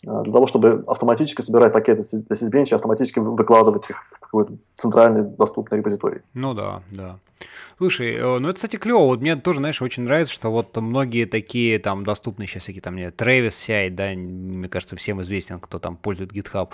[0.05, 5.23] э, для того, чтобы автоматически собирать пакеты для Sysbench автоматически выкладывать их в какой-то центральный
[5.23, 6.21] доступный репозиторий.
[6.33, 7.17] Ну да, да.
[7.77, 9.05] Слушай, э, ну это, кстати, клево.
[9.05, 12.97] Вот мне тоже, знаешь, очень нравится, что вот многие такие там доступные сейчас всякие там,
[12.97, 16.71] Travis CI, да, мне кажется, всем известен, кто там пользует GitHub.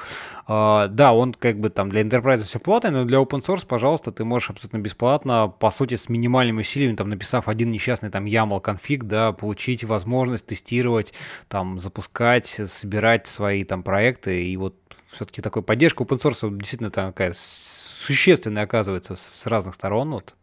[0.48, 4.12] Uh, да, он как бы там для Enterprise все платный, но для open source, пожалуйста,
[4.12, 8.62] ты можешь абсолютно бесплатно, по сути, с минимальными усилиями, там, написав один несчастный там YAML
[8.62, 11.14] конфиг, да, получить возможность тестировать,
[11.48, 14.76] там, запускать, собирать свои там проекты, и вот
[15.08, 20.36] все-таки такой поддержка open source действительно такая существенная оказывается с разных сторон, вот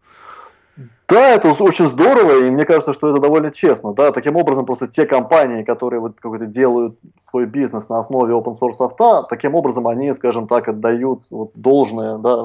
[1.09, 3.93] да, это очень здорово, и мне кажется, что это довольно честно.
[3.93, 8.55] Да, таким образом, просто те компании, которые вот какой-то делают свой бизнес на основе open
[8.59, 12.37] source софта, таким образом они, скажем так, отдают вот должное, да,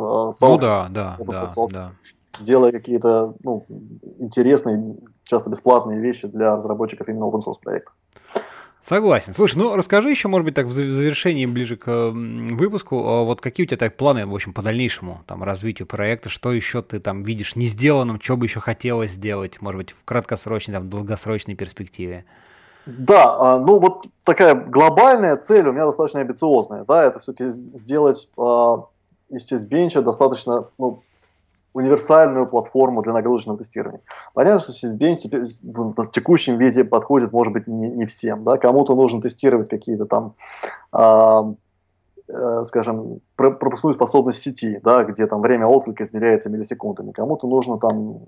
[0.42, 1.92] ну да, да, да, да.
[2.42, 3.66] делая какие-то ну,
[4.20, 7.94] интересные, часто бесплатные вещи для разработчиков именно open source проектов.
[8.88, 9.34] Согласен.
[9.34, 13.66] Слушай, ну расскажи еще, может быть, так в завершении ближе к выпуску, а вот какие
[13.66, 17.22] у тебя так планы, в общем, по дальнейшему там развитию проекта, что еще ты там
[17.22, 22.24] видишь не сделанным, что бы еще хотелось сделать, может быть, в краткосрочной, там, долгосрочной перспективе?
[22.86, 28.32] Да, а, ну вот такая глобальная цель у меня достаточно амбициозная, да, это все-таки сделать
[28.38, 28.86] а,
[29.28, 31.04] из Sysbench достаточно ну,
[31.74, 34.02] универсальную платформу для нагрузочного тестирования.
[34.34, 38.44] Понятно, что Sysbench теперь в текущем виде подходит, может быть, не, не всем.
[38.44, 38.58] Да?
[38.58, 40.34] Кому-то нужно тестировать какие-то там,
[40.94, 41.54] э,
[42.30, 47.12] э, скажем, пропускную способность сети, да, где там время отклика измеряется миллисекундами.
[47.12, 48.22] Кому-то нужно там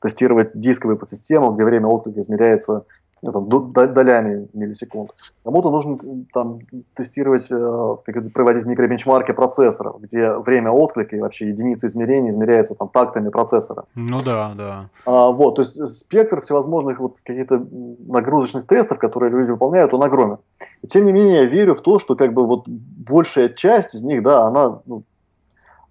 [0.00, 2.84] тестировать дисковые подсистемы, где время отклика измеряется
[3.32, 5.14] там, долями миллисекунд.
[5.44, 5.98] Кому-то нужно
[6.32, 6.60] там
[6.94, 7.96] тестировать, э,
[8.32, 13.84] проводить микробенчмарки процессоров, где время отклика и вообще единицы измерения измеряются там тактами процессора.
[13.94, 14.88] Ну да, да.
[15.06, 17.64] А, вот, то есть спектр всевозможных вот каких-то
[18.06, 20.38] нагрузочных тестов, которые люди выполняют, он огромен.
[20.82, 24.02] И, тем не менее, я верю в то, что как бы вот большая часть из
[24.02, 25.04] них, да, она ну,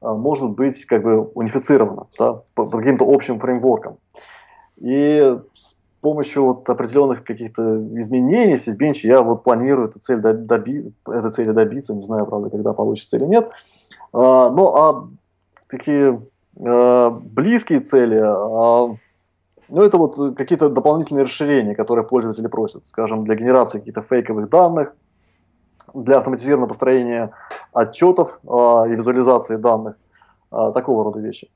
[0.02, 3.98] а, может быть как бы унифицирована да, по, по каким-то общим фреймворкам.
[4.78, 5.38] И
[6.04, 11.52] помощью вот определенных каких-то изменений в Sysbench я вот планирую эту цель доби этой цели
[11.52, 13.50] добиться, не знаю, правда, когда получится или нет.
[14.12, 15.08] А, ну, а
[15.70, 16.22] такие
[16.60, 18.96] а, близкие цели, а,
[19.70, 24.94] ну, это вот какие-то дополнительные расширения, которые пользователи просят, скажем, для генерации каких-то фейковых данных,
[25.94, 27.32] для автоматизированного построения
[27.72, 29.96] отчетов а, и визуализации данных,
[30.52, 31.50] а, такого рода вещи.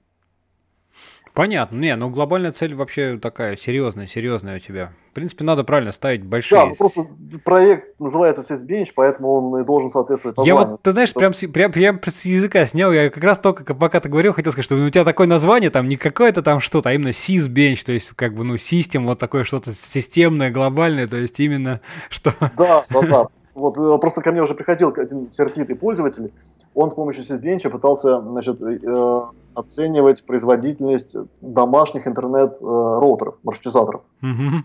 [1.38, 1.77] Понятно.
[1.77, 4.91] Не, ну глобальная цель вообще такая серьезная, серьезная у тебя.
[5.11, 6.59] В принципе, надо правильно ставить большие.
[6.59, 7.05] Да, ну просто
[7.43, 10.63] проект называется Sysbench, поэтому он и должен соответствовать названию.
[10.63, 13.99] Я вот, ты знаешь, прям, прям, прям с языка снял, я как раз только, пока
[13.99, 16.93] ты говорил, хотел сказать, что у тебя такое название, там не какое-то там что-то, а
[16.93, 21.39] именно Sysbench, то есть как бы, ну, систем, вот такое что-то системное, глобальное, то есть
[21.39, 22.33] именно что...
[22.57, 23.27] Да, да, да.
[23.58, 26.32] Вот э, просто ко мне уже приходил один сердитый пользователь,
[26.76, 29.22] он с помощью Sysbench пытался значит, э,
[29.55, 34.01] оценивать производительность домашних интернет-роутеров, маршрутизаторов.
[34.22, 34.60] Mm-hmm.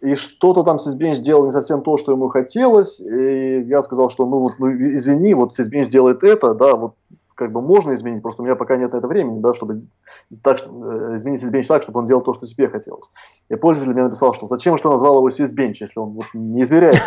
[0.00, 4.26] И что-то там Sysbench сделал не совсем то, что ему хотелось, и я сказал, что
[4.26, 6.94] ну, вот, ну извини, вот Sysbench делает это, да, вот
[7.34, 9.80] как бы можно изменить, просто у меня пока нет на это времени, да, чтобы
[10.42, 13.10] так, э, изменить сисбенч так, чтобы он делал то, что тебе хотелось.
[13.48, 17.02] И пользователь мне написал, что зачем что назвал его сисбенч, если он вот, не измеряет.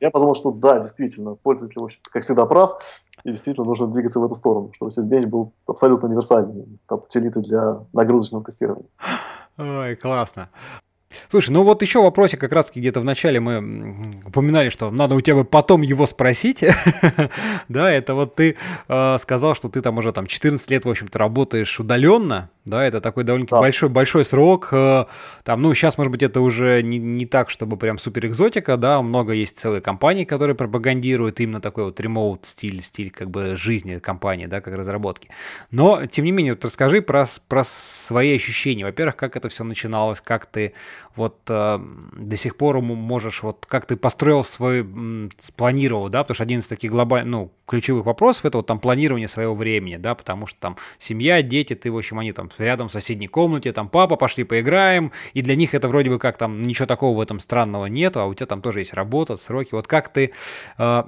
[0.00, 2.82] Я подумал, что да, действительно, пользователь, в общем как всегда, прав,
[3.24, 7.80] и действительно нужно двигаться в эту сторону, чтобы сисбенч был абсолютно универсальным, там, утилиты для
[7.92, 8.88] нагрузочного тестирования.
[9.58, 10.48] Ой, классно.
[11.30, 15.20] Слушай, ну вот еще вопросик, как раз-таки где-то в начале мы упоминали, что надо у
[15.20, 16.64] тебя потом его спросить.
[17.68, 18.56] да, это вот ты
[18.88, 23.00] э, сказал, что ты там уже там 14 лет, в общем-то, работаешь удаленно, да, это
[23.00, 23.60] такой довольно-таки да.
[23.60, 24.68] большой, большой срок.
[24.72, 25.06] Э,
[25.42, 29.02] там, ну, сейчас, может быть, это уже не, не так, чтобы прям супер экзотика, да,
[29.02, 33.98] много есть целые компании, которые пропагандируют именно такой вот ремоут стиль, стиль как бы жизни
[33.98, 35.28] компании, да, как разработки.
[35.72, 38.84] Но, тем не менее, вот расскажи про, про свои ощущения.
[38.84, 40.74] Во-первых, как это все начиналось, как ты
[41.16, 41.78] вот э,
[42.12, 44.86] до сих пор можешь, вот как ты построил свой,
[45.38, 49.28] спланировал, да, потому что один из таких глобальных, ну, ключевых вопросов это вот там планирование
[49.28, 52.92] своего времени, да, потому что там семья, дети, ты, в общем, они там рядом в
[52.92, 56.86] соседней комнате, там папа, пошли поиграем, и для них это вроде бы как там ничего
[56.86, 60.12] такого в этом странного нету, а у тебя там тоже есть работа, сроки, вот как
[60.12, 60.32] ты,
[60.78, 61.02] э,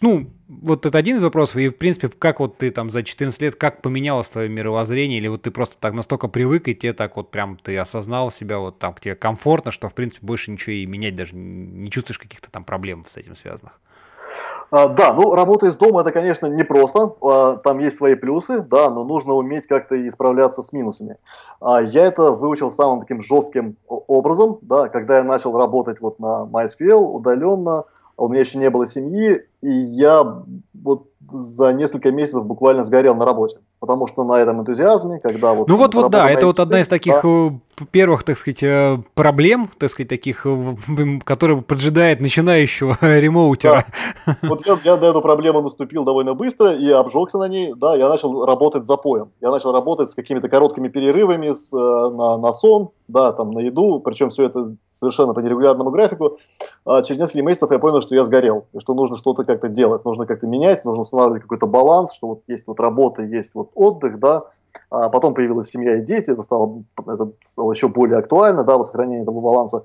[0.00, 3.42] ну, вот это один из вопросов, и, в принципе, как вот ты там за 14
[3.42, 7.16] лет, как поменялось твое мировоззрение, или вот ты просто так настолько привык, и тебе так
[7.16, 10.86] вот прям ты осознал себя, вот там, тебе комфортно, что, в принципе, больше ничего и
[10.86, 13.80] менять даже не чувствуешь каких-то там проблем с этим связанных?
[14.70, 18.90] А, да, ну работа из дома это, конечно, непросто, а, там есть свои плюсы, да,
[18.90, 21.18] но нужно уметь как-то исправляться с минусами.
[21.60, 26.48] А, я это выучил самым таким жестким образом, да, когда я начал работать вот на
[26.50, 27.84] MySQL удаленно,
[28.16, 30.42] у меня еще не было семьи, и я
[30.74, 33.58] вот за несколько месяцев буквально сгорел на работе.
[33.78, 35.68] Потому что на этом энтузиазме, когда вот...
[35.68, 37.20] Ну вот, вот да, это вот одна из таких да.
[37.78, 40.76] Э, первых, так сказать, э, проблем, так сказать, таких, э,
[41.24, 43.86] которые поджидает начинающего ремоутера.
[44.26, 44.36] Да.
[44.42, 48.08] Вот я, я на эту проблему наступил довольно быстро и обжегся на ней, да, я
[48.08, 49.30] начал работать за поем.
[49.40, 54.00] Я начал работать с какими-то короткими перерывами с, на, на сон, да, там, на еду,
[54.00, 56.38] причем все это совершенно по нерегулярному графику.
[56.84, 60.04] А через несколько месяцев я понял, что я сгорел, и что нужно что-то как-то делать,
[60.04, 64.18] нужно как-то менять, нужно устанавливать какой-то баланс, что вот есть вот работа, есть вот отдых,
[64.18, 64.44] да,
[64.90, 68.86] а потом появилась семья и дети, это стало, это стало еще более актуально, да, вот
[68.86, 69.84] сохранение этого баланса.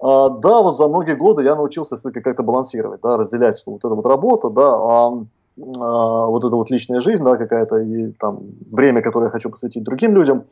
[0.00, 3.94] А, да, вот за многие годы я научился все-таки как-то балансировать, да, разделять, вот эта
[3.94, 5.24] вот работа, да, а,
[5.58, 8.40] а, вот эта вот личная жизнь, да, какая-то, и там
[8.70, 10.44] время, которое я хочу посвятить другим людям.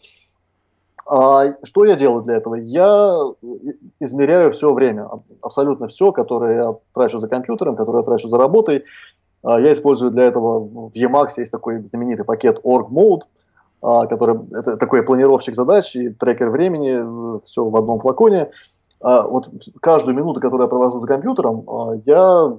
[1.07, 2.57] А, что я делаю для этого?
[2.57, 3.17] Я
[3.99, 5.09] измеряю все время,
[5.41, 8.85] абсолютно все, которое я трачу за компьютером, которое я трачу за работой.
[9.43, 13.23] А, я использую для этого в Emacs есть такой знаменитый пакет Org Mode,
[13.81, 18.51] который это такой планировщик задач и трекер времени, все в одном флаконе.
[19.01, 19.49] А, вот
[19.81, 21.65] каждую минуту, которую я провожу за компьютером,
[22.05, 22.53] я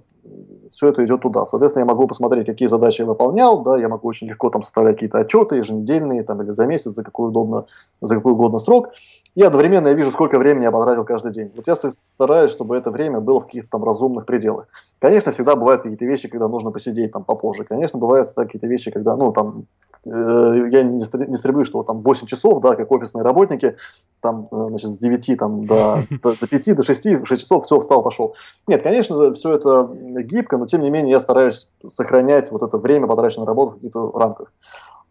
[0.69, 1.45] все это идет туда.
[1.45, 4.95] Соответственно, я могу посмотреть, какие задачи я выполнял, да, я могу очень легко там составлять
[4.95, 7.65] какие-то отчеты еженедельные там, или за месяц, за какой, удобно,
[8.01, 8.89] за какой угодно срок.
[9.35, 11.51] И одновременно я вижу, сколько времени я потратил каждый день.
[11.55, 14.67] Вот я стараюсь, чтобы это время было в каких-то там разумных пределах.
[14.99, 17.63] Конечно, всегда бывают какие-то вещи, когда нужно посидеть там попозже.
[17.63, 22.01] Конечно, бывают какие-то вещи, когда, ну, там, э, я не, не стремлюсь, что вот, там
[22.01, 23.75] 8 часов, да, как офисные работники,
[24.21, 27.79] там, э, значит, с 9 там, до, до, до 5, до 6, 6 часов, все,
[27.79, 28.35] встал, пошел.
[28.67, 29.89] Нет, конечно же, все это
[30.23, 33.75] гибко, но тем не менее я стараюсь сохранять вот это время, потраченное на работу в
[33.75, 34.51] каких-то рамках.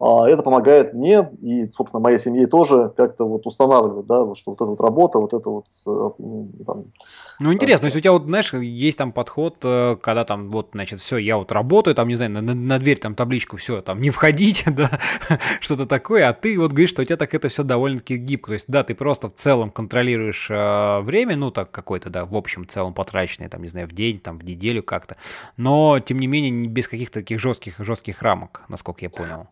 [0.01, 4.55] А, это помогает мне и, собственно, моей семье тоже как-то вот устанавливать, да, что вот
[4.55, 6.85] эта вот работа, вот это вот э, там,
[7.41, 10.69] Ну, интересно, э, если у тебя вот, знаешь, есть там подход, э, когда там вот,
[10.71, 13.99] значит, все, я вот работаю, там, не знаю, на, на дверь там табличку, все, там,
[13.99, 14.89] не входите, да,
[15.59, 18.53] что-то такое, а ты вот говоришь, что у тебя так это все довольно-таки гибко, то
[18.53, 22.65] есть, да, ты просто в целом контролируешь э, время, ну, так, какое-то, да, в общем
[22.65, 25.17] целом потраченное, там, не знаю, в день, там, в неделю как-то,
[25.57, 29.47] но, тем не менее, без каких-то таких жестких, жестких рамок, насколько я понял.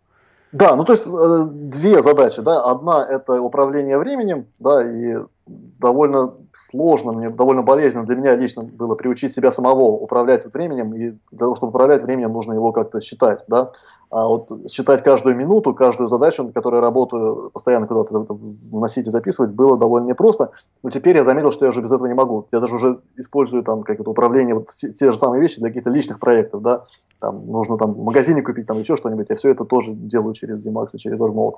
[0.51, 6.35] Да, ну то есть э, две задачи, да, одна это управление временем, да, и довольно
[6.69, 11.37] сложно, мне довольно болезненно для меня лично было приучить себя самого управлять временем, и для
[11.37, 13.71] того, чтобы управлять временем, нужно его как-то считать, да,
[14.09, 18.37] а вот считать каждую минуту, каждую задачу, на которой работаю, постоянно куда-то
[18.71, 20.51] вносить и записывать, было довольно непросто,
[20.83, 23.63] но теперь я заметил, что я уже без этого не могу, я даже уже использую
[23.63, 26.85] там как то управление, вот те, же самые вещи для каких-то личных проектов, да,
[27.19, 30.65] там, нужно там в магазине купить, там еще что-нибудь, я все это тоже делаю через
[30.67, 31.55] Emacs и через Orgmode.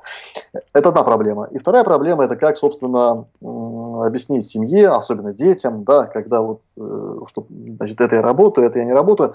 [0.74, 1.50] Это одна проблема.
[1.52, 7.46] И вторая проблема, это как, собственно, объяснить семье, особенно детям, да, когда вот, э, что,
[7.50, 9.34] значит, это я работаю, это я не работаю.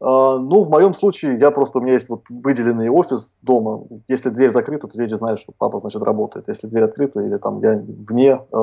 [0.00, 3.84] А, ну, в моем случае, я просто, у меня есть вот выделенный офис дома.
[4.06, 6.48] Если дверь закрыта, то люди знают, что папа, значит, работает.
[6.48, 8.56] Если дверь открыта, или там я вне э,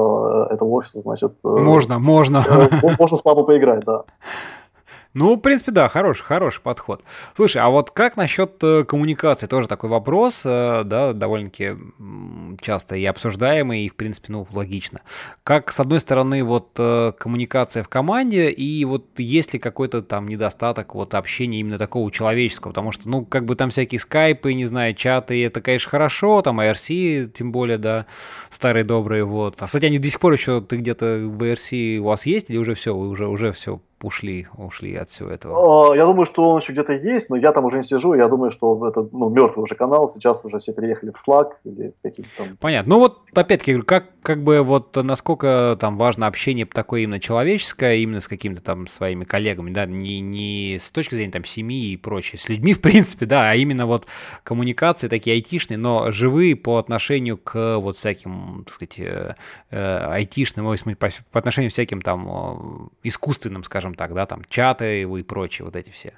[0.52, 1.34] этого офиса, значит...
[1.44, 2.44] Можно, можно.
[2.48, 4.04] Э, можно с папой поиграть, да.
[5.16, 7.02] Ну, в принципе, да, хороший, хороший подход.
[7.38, 9.48] Слушай, а вот как насчет э, коммуникации?
[9.48, 11.78] Тоже такой вопрос, э, да, довольно-таки
[12.60, 15.00] часто и обсуждаемый, и, в принципе, ну, логично.
[15.46, 20.28] Как, с одной стороны, вот э, коммуникация в команде, и вот есть ли какой-то там
[20.28, 22.72] недостаток вот общения именно такого человеческого?
[22.72, 26.60] Потому что, ну, как бы там всякие скайпы, не знаю, чаты, это, конечно, хорошо, там
[26.60, 28.06] IRC, тем более, да,
[28.50, 29.62] старые добрые, вот.
[29.62, 32.58] А, кстати, они до сих пор еще, ты где-то в IRC у вас есть, или
[32.58, 35.92] уже все, уже, уже все ушли, ушли от всего этого?
[35.92, 38.14] А, я думаю, что он еще где-то есть, но я там уже не сижу.
[38.14, 40.10] Я думаю, что это ну, мертвый уже канал.
[40.10, 42.58] Сейчас уже все переехали в Slack или какие-то там.
[42.60, 42.96] Понятно.
[42.96, 48.22] Ну вот опять-таки, как, как бы вот насколько там важно общение такое именно человеческое, именно
[48.22, 52.40] с какими-то там своими коллегами, да, не, не с точки зрения там семьи и прочее,
[52.40, 54.06] с людьми, в принципе, да, а именно вот
[54.44, 59.36] коммуникации такие айтишные, но живые по отношению к вот всяким, так сказать, э,
[59.72, 60.66] э, айтишным,
[60.96, 65.66] по, по отношению к всяким там э, искусственным, скажем так, да, там чаты и прочие
[65.66, 66.14] вот эти все.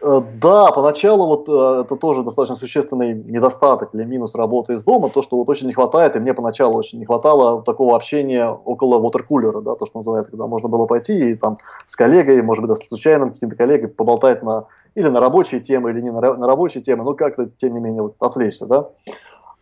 [0.00, 5.08] Э, да, поначалу вот э, это тоже достаточно существенный недостаток или минус работы из дома,
[5.08, 9.00] то, что вот очень не хватает, и мне поначалу очень не хватало такого общения около
[9.00, 12.70] watercooler, да, то, что называется, когда можно было пойти и там с коллегой, может быть,
[12.70, 16.46] да, с случайным каким-то коллегой поболтать на или на рабочие темы, или не на, на
[16.46, 18.88] рабочие темы, но как-то, тем не менее, вот, отвлечься, да.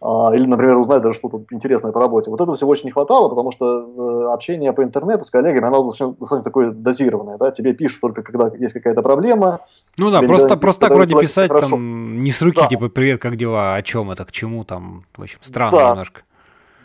[0.01, 2.31] А, или, например, узнать даже что-то интересное по работе.
[2.31, 5.83] Вот этого всего очень не хватало, потому что э, общение по интернету с коллегами, оно
[5.85, 7.39] достаточно, достаточно такое дозированное.
[7.39, 7.51] Да?
[7.51, 9.61] Тебе пишут только, когда есть какая-то проблема.
[9.97, 12.67] Ну да, просто, просто так вроде писать там не с руки, да.
[12.67, 15.91] типа, привет, как дела, о чем это, к чему там, в общем, странно да.
[15.91, 16.21] немножко.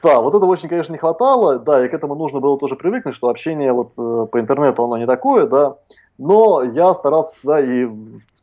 [0.01, 3.13] Да, вот этого очень, конечно, не хватало, да, и к этому нужно было тоже привыкнуть,
[3.13, 5.75] что общение вот э, по интернету, оно не такое, да,
[6.17, 7.87] но я старался всегда и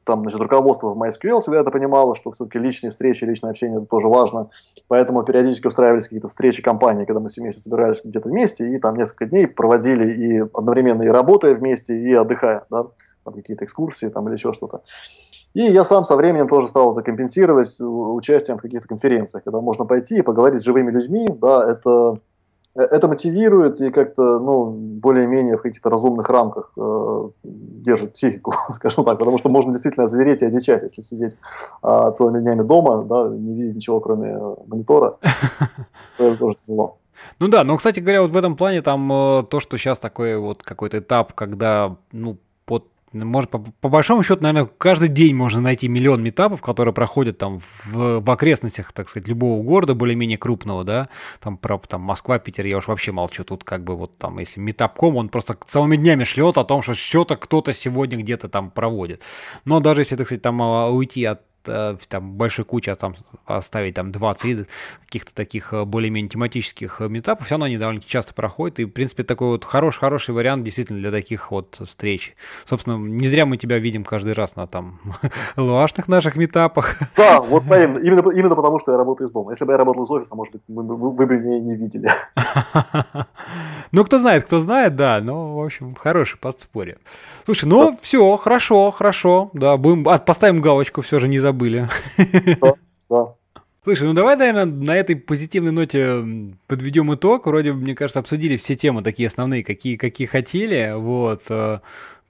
[0.08, 3.86] там, значит, руководство в MySQL всегда это понимало, что все-таки личные встречи, личное общение это
[3.86, 4.48] тоже важно.
[4.88, 8.96] Поэтому периодически устраивались какие-то встречи компании, когда мы все вместе собирались где-то вместе и там
[8.96, 12.86] несколько дней проводили и одновременно и работая вместе, и отдыхая, да,
[13.22, 14.80] там какие-то экскурсии там или еще что-то.
[15.52, 19.84] И я сам со временем тоже стал это компенсировать участием в каких-то конференциях, когда можно
[19.84, 22.18] пойти и поговорить с живыми людьми, да, это
[22.74, 29.18] это мотивирует и как-то, ну, более-менее в каких-то разумных рамках э, держит психику, скажем так,
[29.18, 31.36] потому что можно действительно звереть и одичать, если сидеть
[31.82, 35.16] э, целыми днями дома, да, не видеть ничего, кроме э, монитора,
[36.18, 36.98] это тоже тяжело.
[37.40, 40.36] Ну да, но, кстати говоря, вот в этом плане там э, то, что сейчас такой
[40.36, 42.38] вот какой-то этап, когда, ну,
[43.12, 47.60] может, по, по большому счету, наверное, каждый день можно найти миллион метапов, которые проходят там
[47.84, 51.08] в, в окрестностях, так сказать, любого города более-менее крупного, да,
[51.40, 54.60] там про там, Москва, Питер, я уж вообще молчу, тут как бы вот там, если
[54.60, 59.22] метапком, он просто целыми днями шлет о том, что что-то кто-то сегодня где-то там проводит.
[59.64, 61.42] Но даже если, так сказать, там а, уйти от
[62.08, 63.14] там большой кучи, а там
[63.44, 64.66] оставить там 2-3
[65.08, 68.90] каких-то таких э, более-менее тематических э, метапов, все равно они довольно часто проходят, и, в
[68.90, 72.36] принципе, такой вот хороший-хороший вариант действительно для таких вот встреч.
[72.66, 75.00] Собственно, не зря мы тебя видим каждый раз на там
[75.56, 76.96] луашных наших метапах.
[77.16, 79.52] Да, вот именно, именно, именно потому, что я работаю из дома.
[79.52, 82.10] Если бы я работал из офиса, может быть, вы, вы, вы бы меня не видели.
[83.90, 86.98] Ну, кто знает, кто знает, да, но, в общем, хороший подспорье.
[87.46, 91.88] Слушай, ну, все, хорошо, хорошо, да, будем, а, поставим галочку, все же не забыли.
[92.60, 92.74] Да,
[93.10, 93.34] да.
[93.84, 97.46] Слушай, ну давай, наверное, на этой позитивной ноте подведем итог.
[97.46, 100.92] Вроде, мне кажется, обсудили все темы такие основные, какие, какие хотели.
[100.94, 101.44] Вот.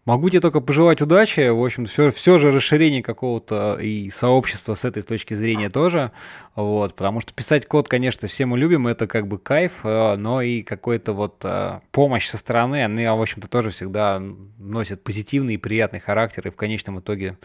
[0.08, 1.50] Могу тебе только пожелать удачи.
[1.50, 6.12] В общем, все, все же расширение какого-то и сообщества с этой точки зрения тоже.
[6.54, 10.40] Вот, потому что писать код, конечно, все мы любим, это как бы кайф, э, но
[10.40, 14.22] и какой-то вот э, помощь со стороны, она, в общем-то, тоже всегда
[14.56, 17.36] носит позитивный и приятный характер, и в конечном итоге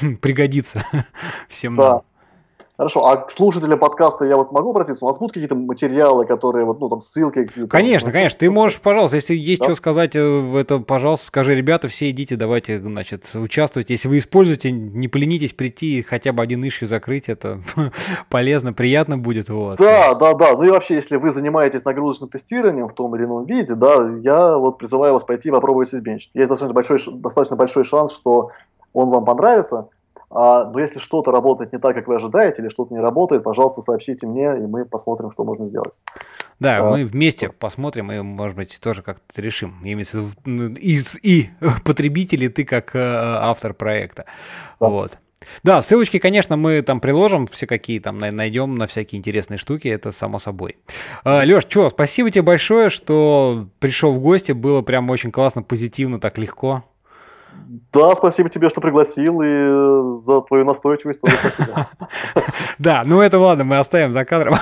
[0.20, 0.84] пригодится
[1.48, 2.02] всем да.
[2.78, 5.04] Хорошо, а к слушателям подкаста я вот могу обратиться?
[5.04, 7.44] У нас будут какие-то материалы, которые, вот, ну, там, ссылки?
[7.66, 8.38] Конечно, конечно.
[8.38, 9.64] Ты можешь, пожалуйста, если есть да?
[9.64, 13.94] что сказать э, в этом, пожалуйста, скажи, ребята, все идите, давайте, значит, участвуйте.
[13.94, 17.58] Если вы используете, не поленитесь прийти хотя бы один ищу закрыть, это
[18.30, 19.48] полезно, приятно будет.
[19.48, 19.78] Вот.
[19.78, 20.52] Да, да, да.
[20.52, 24.56] Ну и вообще, если вы занимаетесь нагрузочным тестированием в том или ином виде, да, я
[24.56, 26.28] вот призываю вас пойти попробовать Sysbench.
[26.32, 28.52] Есть достаточно большой, достаточно большой шанс, что
[28.92, 29.88] он вам понравится,
[30.30, 34.26] но если что-то работает не так, как вы ожидаете, или что-то не работает, пожалуйста, сообщите
[34.26, 36.00] мне, и мы посмотрим, что можно сделать.
[36.60, 37.56] Да, а, мы вместе вот.
[37.56, 39.76] посмотрим и, может быть, тоже как-то решим.
[39.82, 41.50] Имеется в виду и, и
[41.84, 44.26] потребители, ты как э, автор проекта.
[44.80, 44.88] Да.
[44.88, 45.18] Вот.
[45.62, 50.10] Да, ссылочки, конечно, мы там приложим, все какие там найдем на всякие интересные штуки, это
[50.12, 50.76] само собой.
[51.24, 56.20] А, Леш, что, спасибо тебе большое, что пришел в гости, было прям очень классно, позитивно,
[56.20, 56.84] так легко.
[57.92, 61.86] Да, спасибо тебе, что пригласил, и за твою настойчивость тоже спасибо.
[62.78, 64.54] Да, ну это ладно, мы оставим за кадром.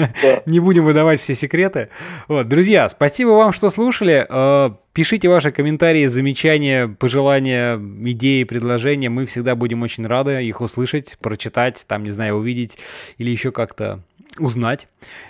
[0.46, 1.88] Не будем выдавать все секреты.
[2.28, 4.26] Вот, друзья, спасибо вам, что слушали.
[4.28, 9.10] Э, пишите ваши комментарии, замечания, пожелания, идеи, предложения.
[9.10, 12.78] Мы всегда будем очень рады их услышать, прочитать, там, не знаю, увидеть
[13.18, 14.00] или еще как-то
[14.38, 14.88] узнать.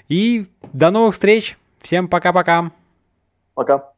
[0.09, 1.59] И до новых встреч.
[1.83, 2.71] Всем пока-пока.
[3.55, 3.75] Пока.
[3.75, 3.79] -пока.
[3.79, 3.94] пока.